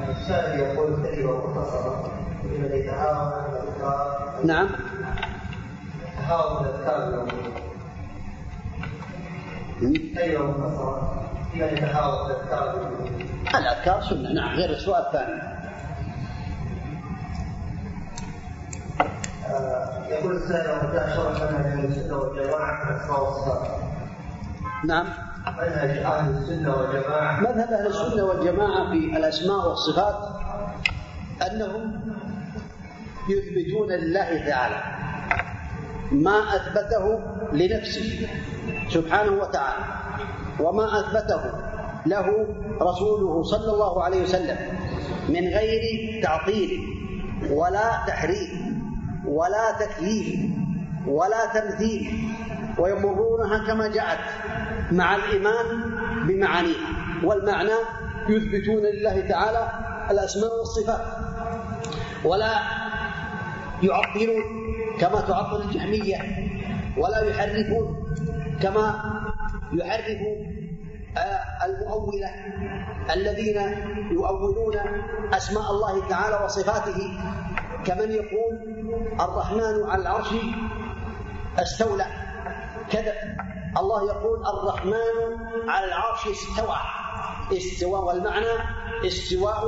[0.09, 2.11] السائل يقول كلمة مختصرة
[2.43, 3.31] لمن يتهاون
[4.43, 4.69] نعم.
[6.27, 6.65] تهاون
[11.53, 12.91] يتهاون الأذكار
[13.55, 15.53] الأذكار سنة نعم غير السؤال الثاني.
[20.09, 23.67] يقول السائل وجاء شرح منهج السنة والجماعة في والصفات.
[24.85, 25.05] نعم.
[25.47, 27.39] منهج أهل السنة والجماعة.
[27.39, 30.15] مذهب أهل السنة والجماعة في الأسماء والصفات
[31.51, 32.01] أنهم
[33.29, 34.92] يثبتون لله تعالى.
[36.13, 37.19] ما أثبته
[37.53, 38.27] لنفسه
[38.89, 39.83] سبحانه وتعالى
[40.59, 41.41] وما أثبته
[42.05, 42.47] له
[42.81, 44.57] رسوله صلى الله عليه وسلم
[45.29, 45.81] من غير
[46.23, 46.79] تعطيل
[47.51, 48.51] ولا تحريف
[49.27, 50.39] ولا تكييف
[51.07, 52.11] ولا تمثيل
[52.79, 54.19] ويمرونها كما جاءت
[54.91, 55.65] مع الإيمان
[56.27, 56.87] بمعانيها
[57.23, 57.71] والمعنى
[58.29, 59.69] يثبتون لله تعالى
[60.11, 61.01] الأسماء والصفات
[62.25, 62.53] ولا
[63.83, 64.43] يعطلون
[65.03, 66.17] كما تعطل الجهمية
[66.97, 68.15] ولا يحرفون
[68.61, 68.85] كما
[69.73, 70.17] يحرف
[71.17, 72.29] آه، المؤولة
[73.13, 73.61] الذين
[74.11, 74.75] يؤولون
[75.33, 77.19] أسماء الله تعالى وصفاته.
[77.85, 78.55] كمن يقول
[79.19, 80.27] الرحمن على العرش
[81.59, 82.05] استولى.
[82.91, 83.13] كذا
[83.77, 85.15] الله يقول الرحمن
[85.69, 86.77] على العرش استوى.
[87.57, 88.53] استواء والمعنى
[89.07, 89.63] استواء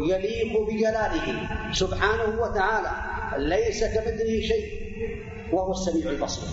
[0.00, 3.17] يليق بجلاله سبحانه وتعالى.
[3.36, 4.72] ليس كمثله شيء
[5.52, 6.48] وهو السميع البصير.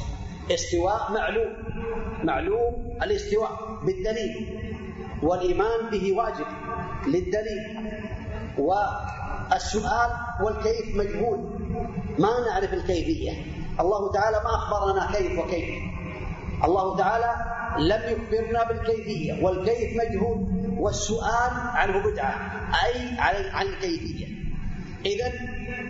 [0.52, 1.54] استواء معلوم
[2.24, 4.60] معلوم الاستواء بالدليل
[5.24, 6.46] والإيمان به واجب
[7.08, 7.92] للدليل
[8.58, 10.10] والسؤال
[10.44, 11.40] والكيف مجهول.
[12.20, 13.32] ما نعرف الكيفية؟
[13.80, 15.70] الله تعالى ما أخبرنا كيف وكيف.
[16.64, 17.36] الله تعالى
[17.80, 20.48] لم يخبرنا بالكيفية والكيف مجهول
[20.78, 22.36] والسؤال عنه بدعة
[22.86, 23.20] أي
[23.52, 24.28] عن الكيفية.
[25.06, 25.32] إذا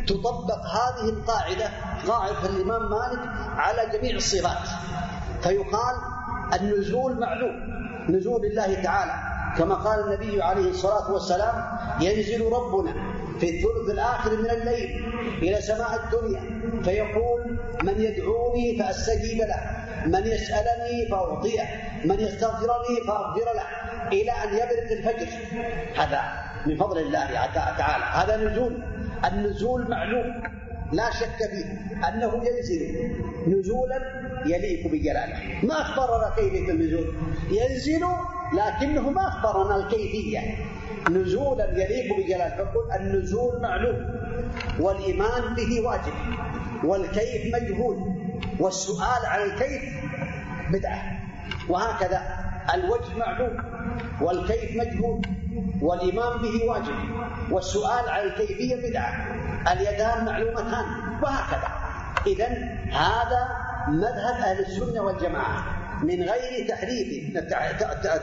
[0.08, 1.70] تطبق هذه القاعدة
[2.08, 3.20] قاعدة الإمام مالك
[3.58, 4.68] على جميع الصفات
[5.44, 5.96] فيقال
[6.54, 7.56] النزول معلوم
[8.10, 9.14] نزول الله تعالى.
[9.58, 12.94] كما قال النبي عليه الصلاة والسلام ينزل ربنا
[13.40, 14.90] في الثلث الآخر من الليل
[15.42, 16.42] إلى سماء الدنيا.
[16.84, 19.62] فيقول من يدعوني فأستجيب له
[20.06, 21.62] من يسألني فأعطيه
[22.06, 23.68] من يستغفرني فأغفر له
[24.08, 25.28] إلى أن يبرق الفجر.
[25.96, 26.22] هذا
[26.66, 27.28] من فضل الله
[27.78, 28.95] تعالى هذا نزول.
[29.26, 30.44] النزول معلوم
[30.92, 33.12] لا شك فيه أنه ينزل
[33.48, 34.00] نزولا
[34.46, 35.66] يليق بجلاله.
[35.66, 37.14] ما أخبرنا كيفية النزول؟
[37.52, 38.06] ينزل
[38.54, 40.40] لكنه ما أخبرنا الكيفية.
[41.12, 44.06] نزولا يليق بجلاله فقل النزول معلوم
[44.80, 46.14] والإيمان به واجب
[46.84, 47.98] والكيف مجهول
[48.60, 49.82] والسؤال عن الكيف
[50.72, 51.02] بدعة
[51.70, 52.22] وهكذا
[52.74, 53.58] الوجه معلوم
[54.22, 55.22] والكيف مجهول.
[55.86, 56.98] والإيمان به واجب
[57.52, 59.14] والسؤال عن الكيفية بدعة.
[59.72, 60.86] اليدان معلومتان
[61.24, 61.70] وهكذا.
[62.28, 62.48] إذا
[62.92, 63.42] هذا
[63.88, 65.64] مذهب أهل السنة والجماعة.
[66.04, 67.08] من غير تحريف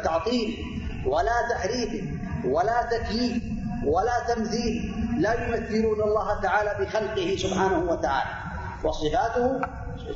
[0.04, 0.48] تعطيل
[1.06, 2.04] ولا تحريف
[2.44, 3.42] ولا تكييف
[3.86, 8.30] ولا تمثيل لا يمثلون الله تعالى بخلقه سبحانه وتعالى.
[8.84, 9.60] وصفاته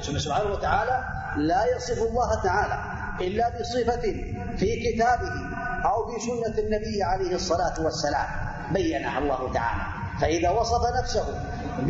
[0.01, 1.05] سبحانه وتعالى
[1.37, 2.79] لا يصف الله تعالى
[3.21, 4.05] إلا بصفة
[4.57, 5.56] في كتابه.
[5.85, 8.29] أو في سنة النبي عليه الصلاة والسلام
[8.73, 9.83] بينها الله تعالى.
[10.21, 11.25] فإذا وصف نفسه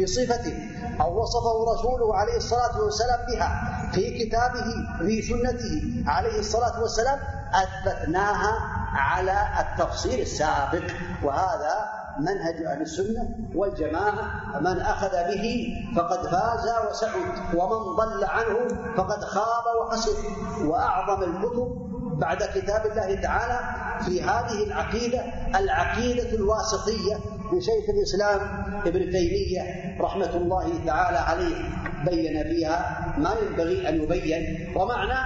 [0.02, 0.52] بصفة
[1.00, 3.50] أو وصفه رسوله عليه الصلاة والسلام بها
[3.92, 4.64] في كتابه
[4.98, 7.18] في سنته عليه الصلاة والسلام
[7.54, 8.52] أثبتناها
[8.94, 10.84] على التفصيل السابق.
[11.22, 11.74] وهذا
[12.20, 14.14] منهج أهل السنة والجماعة
[14.60, 20.16] من أخذ به فقد فاز وسعد ومن ضل عنه فقد خاب وخسر.
[20.64, 21.86] وأعظم الكتب
[22.20, 23.58] بعد كتاب الله تعالى
[24.04, 25.24] في هذه العقيدة
[25.58, 27.14] العقيدة الواسطية
[27.52, 28.40] لشيخ الإسلام
[28.86, 29.62] ابن تيمية
[30.00, 31.56] رحمة الله تعالى عليه
[32.04, 35.18] بين فيها ما ينبغي أن يبين ومعنى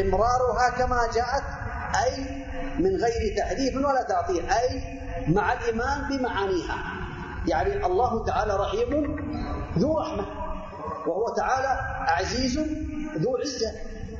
[0.00, 1.44] إمرارها كما جاءت
[2.04, 2.24] أي
[2.78, 4.82] من غير تحريف ولا تعطيل أي
[5.28, 6.76] مع الإيمان بمعانيها.
[7.48, 9.16] يعني الله تعالى رحيم
[9.78, 10.26] ذو رحمة
[11.06, 12.58] وهو تعالى عزيز
[13.18, 13.72] ذو عزة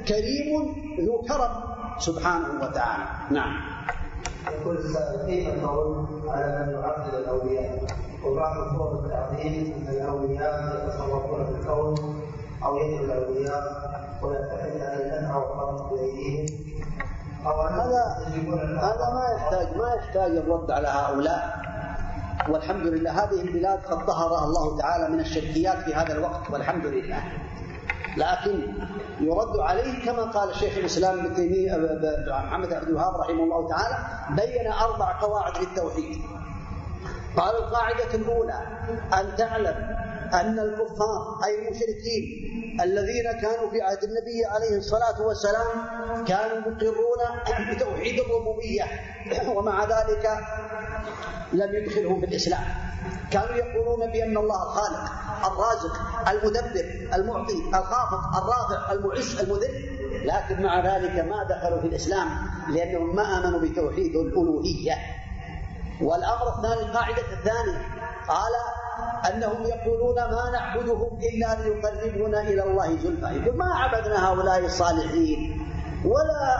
[0.09, 0.75] كريم
[1.07, 1.76] ذو كرم.
[1.99, 3.05] سبحانه وتعالى.
[3.31, 3.53] نعم.
[4.61, 7.87] يقول السائل كيف القول على من يعظم الأولياء؟
[8.25, 12.21] وبعض صور التعظيم أن الأولياء يتصرفون في الكون
[12.65, 13.63] أو يدعو الأولياء
[14.23, 16.47] ويعتقد ان النفع والضر بايديهم
[17.47, 18.03] هذا
[18.79, 21.67] هذا ما يحتاج ما يحتاج الرد على هؤلاء.
[22.49, 27.23] والحمد لله هذه البلاد قد ظهر الله تعالى من الشركيات في هذا الوقت والحمد لله.
[28.17, 28.73] لكن
[29.21, 31.77] يرد عليه كما قال الشيخ الإسلام ابن تيمية
[32.29, 33.97] محمد عبد الوهاب رحمه الله تعالى
[34.37, 36.21] بين أربع قواعد للتوحيد.
[37.37, 38.61] قال القاعدة الأولى
[39.21, 39.97] أن تعلم
[40.35, 42.47] أن الكفار أي المشركين
[42.83, 45.67] الذين كانوا في عهد النبي عليه الصلاة والسلام
[46.25, 47.21] كانوا مقرون
[47.71, 48.85] بتوحيد الربوبية
[49.57, 50.31] ومع ذلك
[51.53, 52.65] لم يدخلهم في الإسلام.
[53.31, 55.11] كانوا يقولون بأن الله الخالق
[55.47, 55.95] الرازق
[56.29, 59.97] المدبر المعطي الخافض الرافع المعز المذل.
[60.25, 62.29] لكن مع ذلك ما دخلوا في الإسلام
[62.69, 64.95] لأنهم ما آمنوا بتوحيد الألوهية.
[66.03, 67.79] والأمر الثاني القاعدة الثانية
[68.29, 68.53] قال
[69.29, 73.27] أنهم يقولون ما نعبدهم إلا ليقربونا إلى الله زلفى.
[73.37, 75.39] يقول ما عبدنا هؤلاء الصالحين؟
[76.05, 76.57] ولا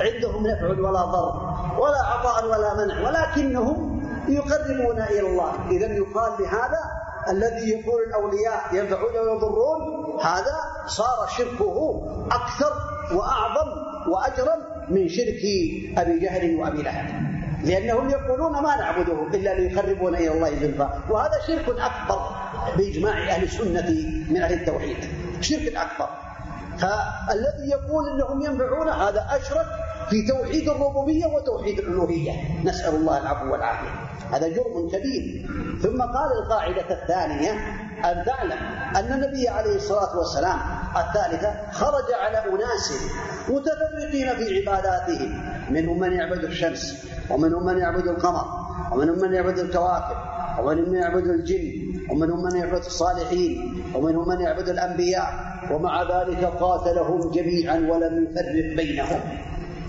[0.00, 1.34] عندهم نفع ولا ضر
[1.78, 5.52] ولا عطاء ولا منع ولكنهم يقربون إلى الله.
[5.70, 6.82] اذا يقال لهذا
[7.28, 9.80] الذي يقول الأولياء ينفعون ويضرون
[10.22, 10.56] هذا
[10.86, 12.02] صار شركه
[12.32, 12.72] أكثر
[13.14, 13.68] وأعظم
[14.12, 15.42] وأجرم من شرك
[15.98, 17.35] أبي جهل وأبي لهب.
[17.66, 20.88] لأنهم يقولون ما نعبدهم إلا ليقربونا إلى الله زلفى.
[21.10, 22.20] وهذا شرك أكبر
[22.76, 23.90] بإجماع أهل السنة
[24.30, 24.96] من أهل التوحيد.
[25.40, 26.08] شرك أكبر.
[26.78, 29.66] فالذي يقول إنهم ينفعون هذا أشرك
[30.10, 32.32] في توحيد الربوبية وتوحيد الألوهية.
[32.64, 33.90] نسأل الله العفو والعافية.
[34.32, 35.46] هذا جرم كبير.
[35.82, 37.50] ثم قال القاعدة الثانية
[38.04, 38.58] أن تعلم
[38.96, 40.58] أن النبي عليه الصلاة والسلام
[41.00, 42.92] الثالثة خرج على أناس
[43.48, 48.44] متفرقين في عباداتهم منهم من يعبد الشمس ومنهم من يعبد القمر
[48.92, 50.16] ومنهم من يعبد الكواكب
[50.58, 51.72] ومنهم من يعبد الجن
[52.10, 59.20] ومنهم من يعبد الصالحين ومنهم من يعبد الأنبياء ومع ذلك قاتلهم جميعا ولم يفرق بينهم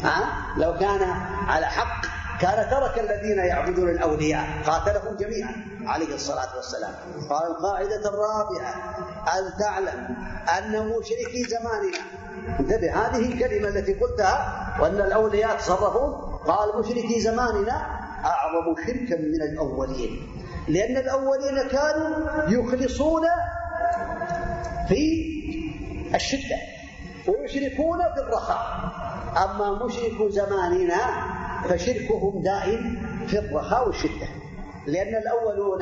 [0.04, 0.24] ها؟
[0.58, 1.02] لو كان
[1.48, 6.94] على حق كان ترك الذين يعبدون الأولياء قاتلهم جميعا عليه الصلاة والسلام.
[7.30, 8.74] قال القاعدة الرابعة
[9.38, 10.16] أن تعلم
[10.58, 11.98] أن مشركي زماننا.
[12.60, 16.14] انتبه هذه الكلمة التي قلتها وأن الأولياء تصرفون
[16.48, 17.86] قال مشركي زماننا
[18.26, 20.28] أعظم شركا من الأولين.
[20.68, 22.10] لأن الأولين كانوا
[22.48, 23.24] يخلصون
[24.88, 25.28] في
[26.16, 26.58] الشدة
[27.28, 28.92] ويشركون في الرخاء.
[29.38, 31.02] أما مشرك زماننا
[31.70, 34.28] فشركهم دائم في الرخاء والشدة.
[34.88, 35.80] لأن الأولون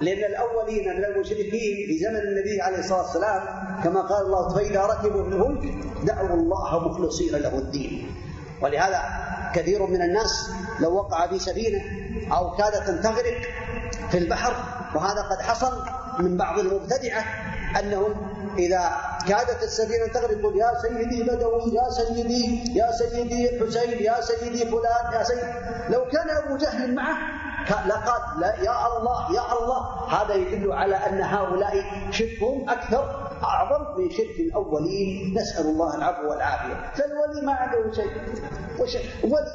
[0.00, 3.40] لأن الأولين من المشركين في زمن النبي عليه الصلاة والسلام
[3.84, 5.74] كما قال الله فإذا ركبوا في الفلك
[6.04, 8.10] دعوا الله مخلصين له الدين.
[8.62, 9.02] ولهذا
[9.54, 10.50] كثير من الناس
[10.80, 11.80] لو وقع في سفينة
[12.32, 13.36] أو كادت أن تغرق
[14.10, 14.54] في البحر
[14.94, 15.72] وهذا قد حصل
[16.18, 17.24] من بعض المبتدعة
[17.80, 18.14] أنهم
[18.58, 18.90] إذا
[19.28, 25.22] كادت السفينة تغرق يا سيدي بدوي يا سيدي يا سيدي الحسين يا سيدي فلان يا
[25.22, 25.52] سيدي.
[25.88, 27.16] لو كان أبو جهل معه
[27.86, 29.80] لقد لا يا الله يا الله.
[30.08, 31.74] هذا يدل على أن هؤلاء
[32.10, 35.34] شركهم أكثر أعظم من شرك الأولين.
[35.38, 36.92] نسأل الله العفو والعافية.
[36.94, 38.10] فالولي ما عنده شيء.
[39.24, 39.52] ولي.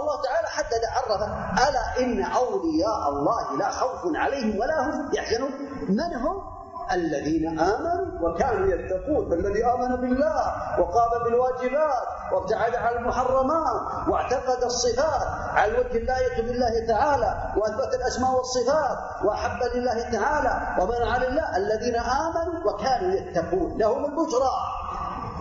[0.00, 1.24] الله تعالى حدد عرفه
[1.68, 5.50] ألا إن أولياء الله لا خوف عليهم ولا هم يحزنون.
[5.88, 6.55] من هم؟
[6.92, 10.42] الذين آمنوا وكانوا يتقون فالذي آمن بالله
[10.80, 15.22] وقام بالواجبات وابتعد عن المحرمات واعتقد الصفات
[15.54, 22.72] على الوجه اللائق بالله تعالى وأثبت الأسماء والصفات وأحب لله تعالى ومنع لله الذين آمنوا
[22.72, 24.52] وكانوا يتقون لهم البشرى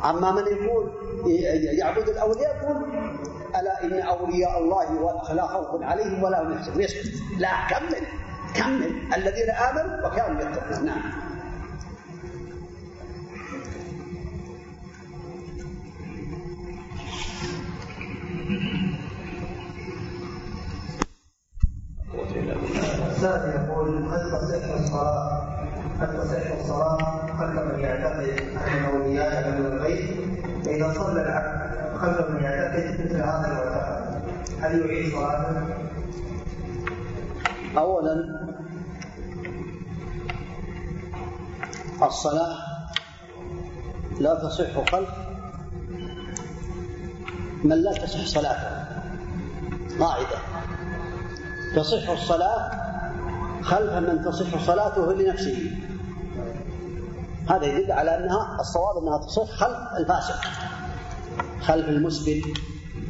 [0.10, 0.92] أما من يقول
[1.80, 2.78] يعبد الأولياء يقول
[3.60, 6.82] ألا إن أولياء الله لا خوف عليهم ولا هم يحزنون.
[6.82, 8.08] يسكت لا كمل
[8.56, 9.14] كمل.
[9.16, 10.86] الذين آمنوا وكانوا يتقون.
[10.86, 11.02] نعم.
[23.26, 25.48] السائل يقول هل تصح الصلاة؟
[26.00, 26.98] هل تصح الصلاة؟
[27.38, 28.30] خلف من يعتقد
[28.68, 30.06] أن أولياء من الغيب
[30.66, 34.22] فإذا صلى العبد خلف من يعتقد مثل هذا المعتقد
[34.62, 35.68] هل يعيد صلاته؟
[37.78, 38.16] أولا
[42.04, 42.58] الصلاة
[44.20, 45.10] لا تصح خلف
[47.64, 48.86] من لا تصح صلاته.
[50.00, 50.38] قاعدة
[51.76, 52.85] تصح الصلاة
[53.66, 55.72] خلف من تصح صلاته لنفسه.
[57.50, 60.40] هذا يدل على أنها الصواب أنها تصح خلف الفاسق.
[61.62, 62.42] خلف المسبل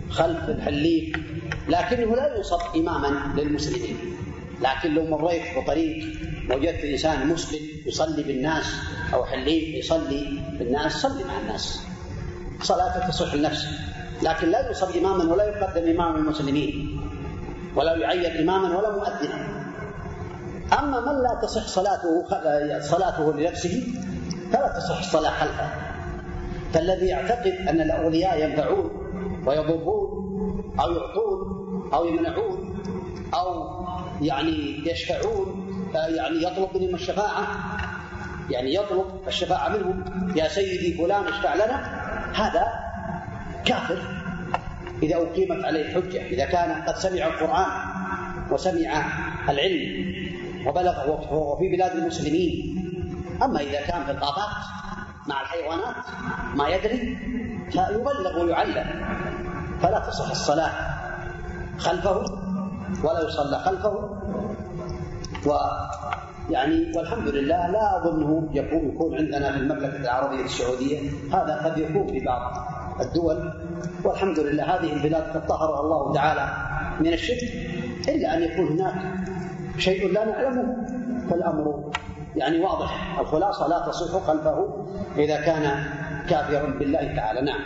[0.09, 1.17] خلف الحليف
[1.69, 3.97] لكنه لا ينصب إماما للمسلمين.
[4.61, 6.05] لكن لو مريت بطريق
[6.51, 8.65] وجدت إنسان مسلم يصلي بالناس
[9.13, 11.81] أو حليف يصلي بالناس صلي مع الناس.
[12.61, 13.69] صلاته تصح لنفسه.
[14.23, 16.99] لكن لا ينصب إماما ولا يقدم إمام المسلمين
[17.75, 19.54] ولا يعين إماما ولا مؤذنا.
[20.73, 22.23] أما من لا تصح صلاته
[22.79, 23.83] صلاته لنفسه
[24.51, 25.69] فلا تصح الصلاة خلفه.
[26.73, 28.91] فالذي يعتقد أن الأولياء ينفعون
[29.47, 30.25] ويضرون
[30.79, 31.39] أو يعطون
[31.93, 32.83] أو يمنعون
[33.33, 33.65] أو
[34.21, 37.47] يعني يشفعون يعني يطلب منهم الشفاعة
[38.49, 40.03] يعني يطلب الشفاعة منهم
[40.35, 41.75] يا سيدي فلان اشفع لنا.
[42.35, 42.67] هذا
[43.65, 43.97] كافر.
[45.03, 47.67] إذا أقيمت عليه الحجة إذا كان قد سمع القرآن
[48.51, 49.05] وسمع
[49.49, 50.14] العلم
[50.67, 52.81] وبلغ وهو في بلاد المسلمين.
[53.43, 54.55] أما إذا كان في الغابات
[55.27, 55.95] مع الحيوانات
[56.55, 57.17] ما يدري
[57.71, 58.85] فيبلغ ويعلم.
[59.81, 60.71] فلا تصح الصلاة
[61.77, 62.25] خلفه
[63.03, 64.09] ولا يصلى خلفه.
[65.45, 72.07] ويعني والحمد لله لا أظنه يكون يكون عندنا في المملكة العربية السعودية هذا قد يكون
[72.07, 72.51] في بعض
[73.01, 73.53] الدول.
[74.03, 76.47] والحمد لله هذه البلاد قد طهرها الله تعالى
[76.99, 77.49] من الشرك
[78.07, 78.95] إلا أن يكون هناك
[79.77, 80.75] شيء لا نعلمه
[81.29, 81.91] فالأمر
[82.35, 83.19] يعني واضح.
[83.19, 84.85] الخلاصة لا تصح خلفه
[85.17, 85.83] إذا كان
[86.29, 87.41] كافرا بالله تعالى.
[87.41, 87.59] نعم.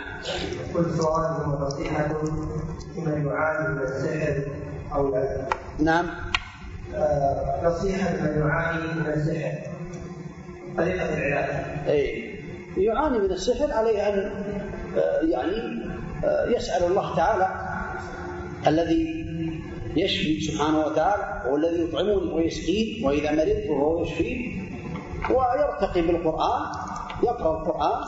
[0.74, 2.08] كل سؤال نصيحة
[2.96, 4.42] لمن يعاني من السحر
[4.94, 5.46] أو الأذى
[5.78, 6.06] نعم.
[6.94, 9.58] آه، نصيحة لمن يعاني من السحر.
[10.76, 11.88] طريقة العلاج.
[11.88, 12.30] أي
[12.76, 14.32] يعاني من السحر عليه أن
[14.96, 15.90] آه، يعني
[16.24, 17.48] آه، يسأل الله تعالى
[18.66, 19.19] الذي
[19.96, 24.66] يشفي سبحانه وتعالى هو الذي يطعمني ويسقين وإذا مرضت فهو يشفين
[25.30, 26.62] ويرتقي بالقرآن
[27.22, 28.00] يقرأ القرآن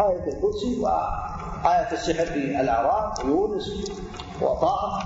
[0.00, 3.90] آية الكرسي وآية السحر في الأعراف ويونس
[4.40, 4.98] وطه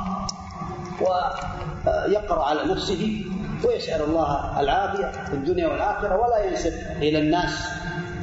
[1.00, 3.24] ويقرأ على نفسه
[3.64, 7.68] ويسأل الله العافية في الدنيا والآخرة ولا ينسب إلى الناس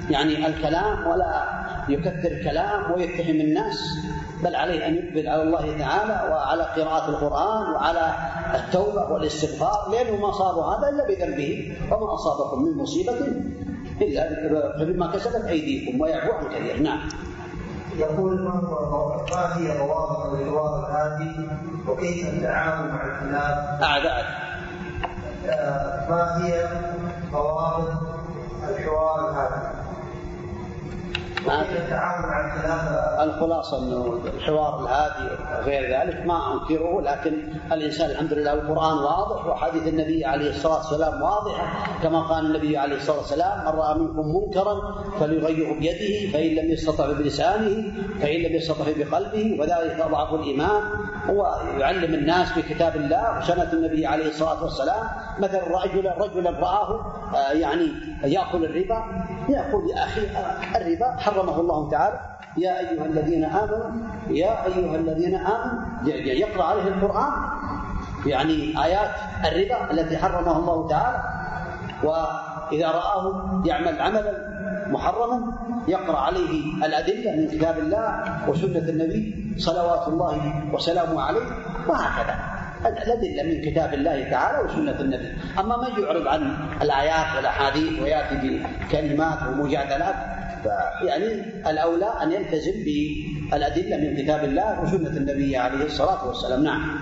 [0.09, 1.43] يعني الكلام ولا
[1.89, 3.97] يكثر الكلام ويتهم الناس.
[4.43, 8.15] بل عليه أن يقبل على الله تعالى وعلى قراءة القرآن وعلى
[8.55, 13.13] التوبة والاستغفار لأنه ما صاب هذا إلا بذنبه وما أصابكم من مصيبة
[14.01, 17.09] إلا بما كسبت أيديكم ويعفو عن كثير نعم
[17.97, 21.49] يقول ما هي ضوابط الحوار الآتي
[21.87, 24.25] وكيف التعامل مع الخلاف؟ أعد أعد
[25.49, 26.67] آه، ما هي
[27.31, 27.91] ضوابط
[28.69, 29.78] الحوار الآتي؟
[33.23, 35.29] الخلاصة أنه الحوار الهادي
[35.61, 37.33] وغير ذلك ما أنكره لكن
[37.71, 42.95] الإنسان الحمد لله القرآن واضح وحديث النبي عليه الصلاة والسلام واضحة كما قال النبي عليه
[42.95, 44.75] الصلاة والسلام من رأى منكم منكرا
[45.19, 50.81] فليغيره بيده فإن لم يستطع بلسانه فإن لم يستطع بقلبه وذلك أضعف الإيمان.
[51.29, 55.03] هو يعلم الناس بكتاب الله وسنة النبي عليه الصلاة والسلام.
[55.39, 57.87] مثلا رجلا رجلا رآه آه، يعني
[58.23, 59.03] يأكل الربا
[59.49, 60.21] يقول يا أخي
[60.75, 62.19] الربا حرمه الله تعالى.
[62.57, 63.91] يا أيها الذين آمنوا
[64.29, 66.07] يا أيها الذين آمنوا
[66.43, 67.31] يقرأ عليه القرآن
[68.25, 69.11] يعني آيات
[69.45, 71.19] الربا التي حرمها الله تعالى.
[72.03, 73.23] وإذا رآه
[73.65, 74.33] يعمل عملا
[74.87, 75.51] محرما
[75.87, 76.51] يقرأ عليه
[76.85, 78.05] الأدلة من كتاب الله
[78.47, 81.45] وسنة النبي صلوات الله وسلامه عليه
[81.87, 82.35] وهكذا.
[82.85, 85.29] الأدلة من كتاب الله تعالى وسنة النبي.
[85.59, 90.15] أما من يعرض عن الآيات والأحاديث ويأتي بكلمات ومجادلات
[90.64, 91.26] فيعني
[91.70, 96.64] الأولى أن يلتزم بالأدلة من كتاب الله وسنة النبي عليه الصلاة والسلام.
[96.64, 96.99] نعم.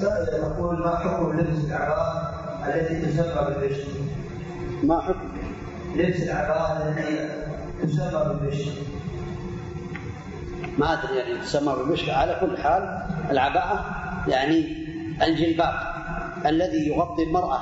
[0.00, 2.32] سائل يقول ما حكم لبس العباءة
[2.66, 3.88] التي تسمى بالبشر؟
[4.82, 5.28] ما حكم؟
[5.96, 7.28] لبس العباءة التي
[7.82, 8.72] تسمى بالبشر
[10.78, 13.84] ما أدري يعني تسمى بالبشر على كل حال العباءة
[14.28, 14.76] يعني
[15.22, 15.74] الجلباب
[16.46, 17.60] الذي يغطي المرأة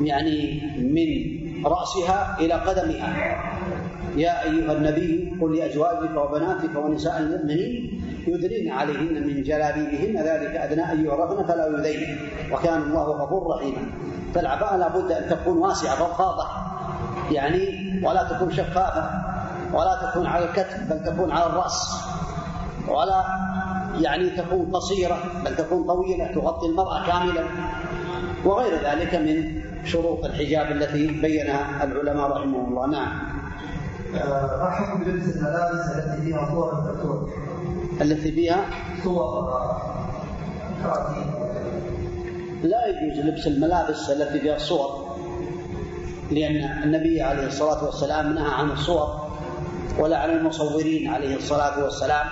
[0.00, 3.36] يعني من رأسها إلى قدمها.
[4.16, 11.04] يا أيها النبي قل لأزواجك وبناتك ونساء المؤمنين يدرين عليهن من جلابيبهن ذلك أدنى أن
[11.06, 12.18] يعرفن فلا يذين
[12.52, 13.90] وكان الله غفور رحيما
[14.34, 16.46] فالعباءة لابد أن تكون واسعة فضفاضة
[17.30, 19.10] يعني ولا تكون شفافة
[19.72, 22.06] ولا تكون على الكتف بل تكون على الرأس.
[22.88, 23.24] ولا
[24.00, 27.44] يعني تكون قصيرة بل تكون طويلة تغطي المرأة كاملة.
[28.46, 32.86] وغير ذلك من شروط الحجاب التي بينها العلماء رحمهم الله.
[32.86, 33.36] نعم.
[34.60, 37.30] ما حكم لبس الملابس التي فيها صور الكرتون؟
[38.00, 38.64] التي فيها؟
[39.04, 39.52] صور
[40.82, 41.32] كراتين.
[42.62, 45.16] لا يجوز لبس الملابس التي فيها صور
[46.30, 49.26] لأن النبي عليه الصلاة والسلام نهى عن الصور
[49.98, 52.26] ولا عن المصورين عليه الصلاة والسلام.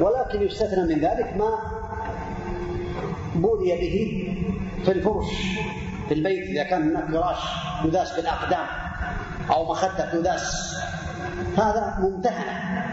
[0.00, 1.50] ولكن يستثنى من ذلك ما
[3.34, 4.29] بولي به
[4.84, 5.26] في الفرش
[6.08, 7.38] في البيت إذا كان هناك فراش
[7.84, 8.66] يداس بالأقدام
[9.50, 10.76] أو مخدة تداس.
[11.56, 12.84] هذا ممتهنة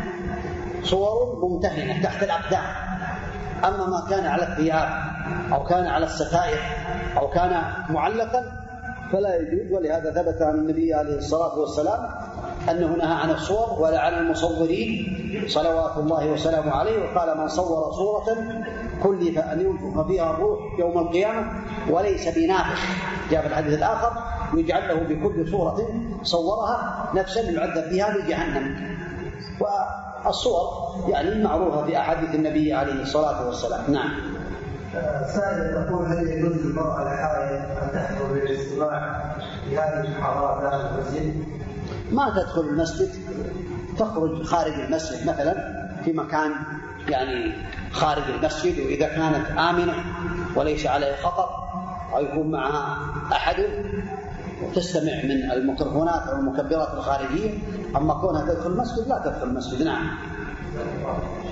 [0.83, 2.63] صور ممتهنة تحت الأقدام.
[3.65, 4.89] أما ما كان على الثياب
[5.53, 6.59] أو كان على الستائر
[7.17, 8.43] أو كان معلقا
[9.11, 9.71] فلا يجوز.
[9.71, 12.09] ولهذا ثبت عن النبي عليه الصلاة والسلام
[12.69, 18.37] أنه نهى عن الصور ولا عن المصورين صلوات الله وسلامه عليه وقال من صور صورة
[19.03, 21.51] كلف أن ينفخ فيها الروح يوم القيامة
[21.89, 22.79] وليس بنافخ.
[23.31, 24.11] جاء في الحديث الآخر
[24.53, 25.77] يجعل له بكل صورة
[26.23, 28.97] صورها نفسا يعذب بها لجهنم
[29.59, 30.67] والصور
[31.07, 33.91] يعني معروفة في أحاديث النبي عليه الصلاة والسلام.
[33.91, 34.09] نعم.
[35.35, 39.25] سائل يقول هل يجوز للمرأة الحائض أن تحضر للاستماع
[39.71, 40.01] لهذه
[40.61, 41.56] داخل المسجد؟
[42.11, 43.09] ما تدخل المسجد
[43.99, 46.51] تخرج خارج المسجد مثلا في مكان
[47.09, 47.53] يعني
[47.91, 49.93] خارج المسجد وإذا كانت آمنة
[50.55, 51.49] وليس عليه خطر
[52.13, 52.97] أو يكون معها
[53.31, 53.55] أحد
[54.75, 57.49] تستمع من الميكروفونات أو المكبرات الخارجية.
[57.95, 59.83] أما كونها تدخل المسجد لا تدخل المسجد.
[59.83, 60.07] نعم.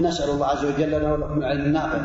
[0.01, 2.01] نسأل الله عز وجل لنا ولكم العلم النافع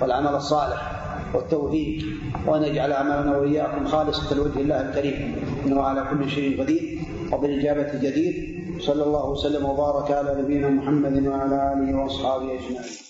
[0.00, 0.92] والعمل الصالح
[1.34, 2.04] والتوفيق
[2.46, 5.36] وأن يجعل أعمالنا وإياكم خالصة لوجه الله الكريم
[5.66, 6.98] إنه على كل شيء قدير.
[7.32, 8.34] وبالإجابة جدير
[8.80, 13.05] صلى الله وسلم وبارك على نبينا محمد وعلى آله وأصحابه أجمعين.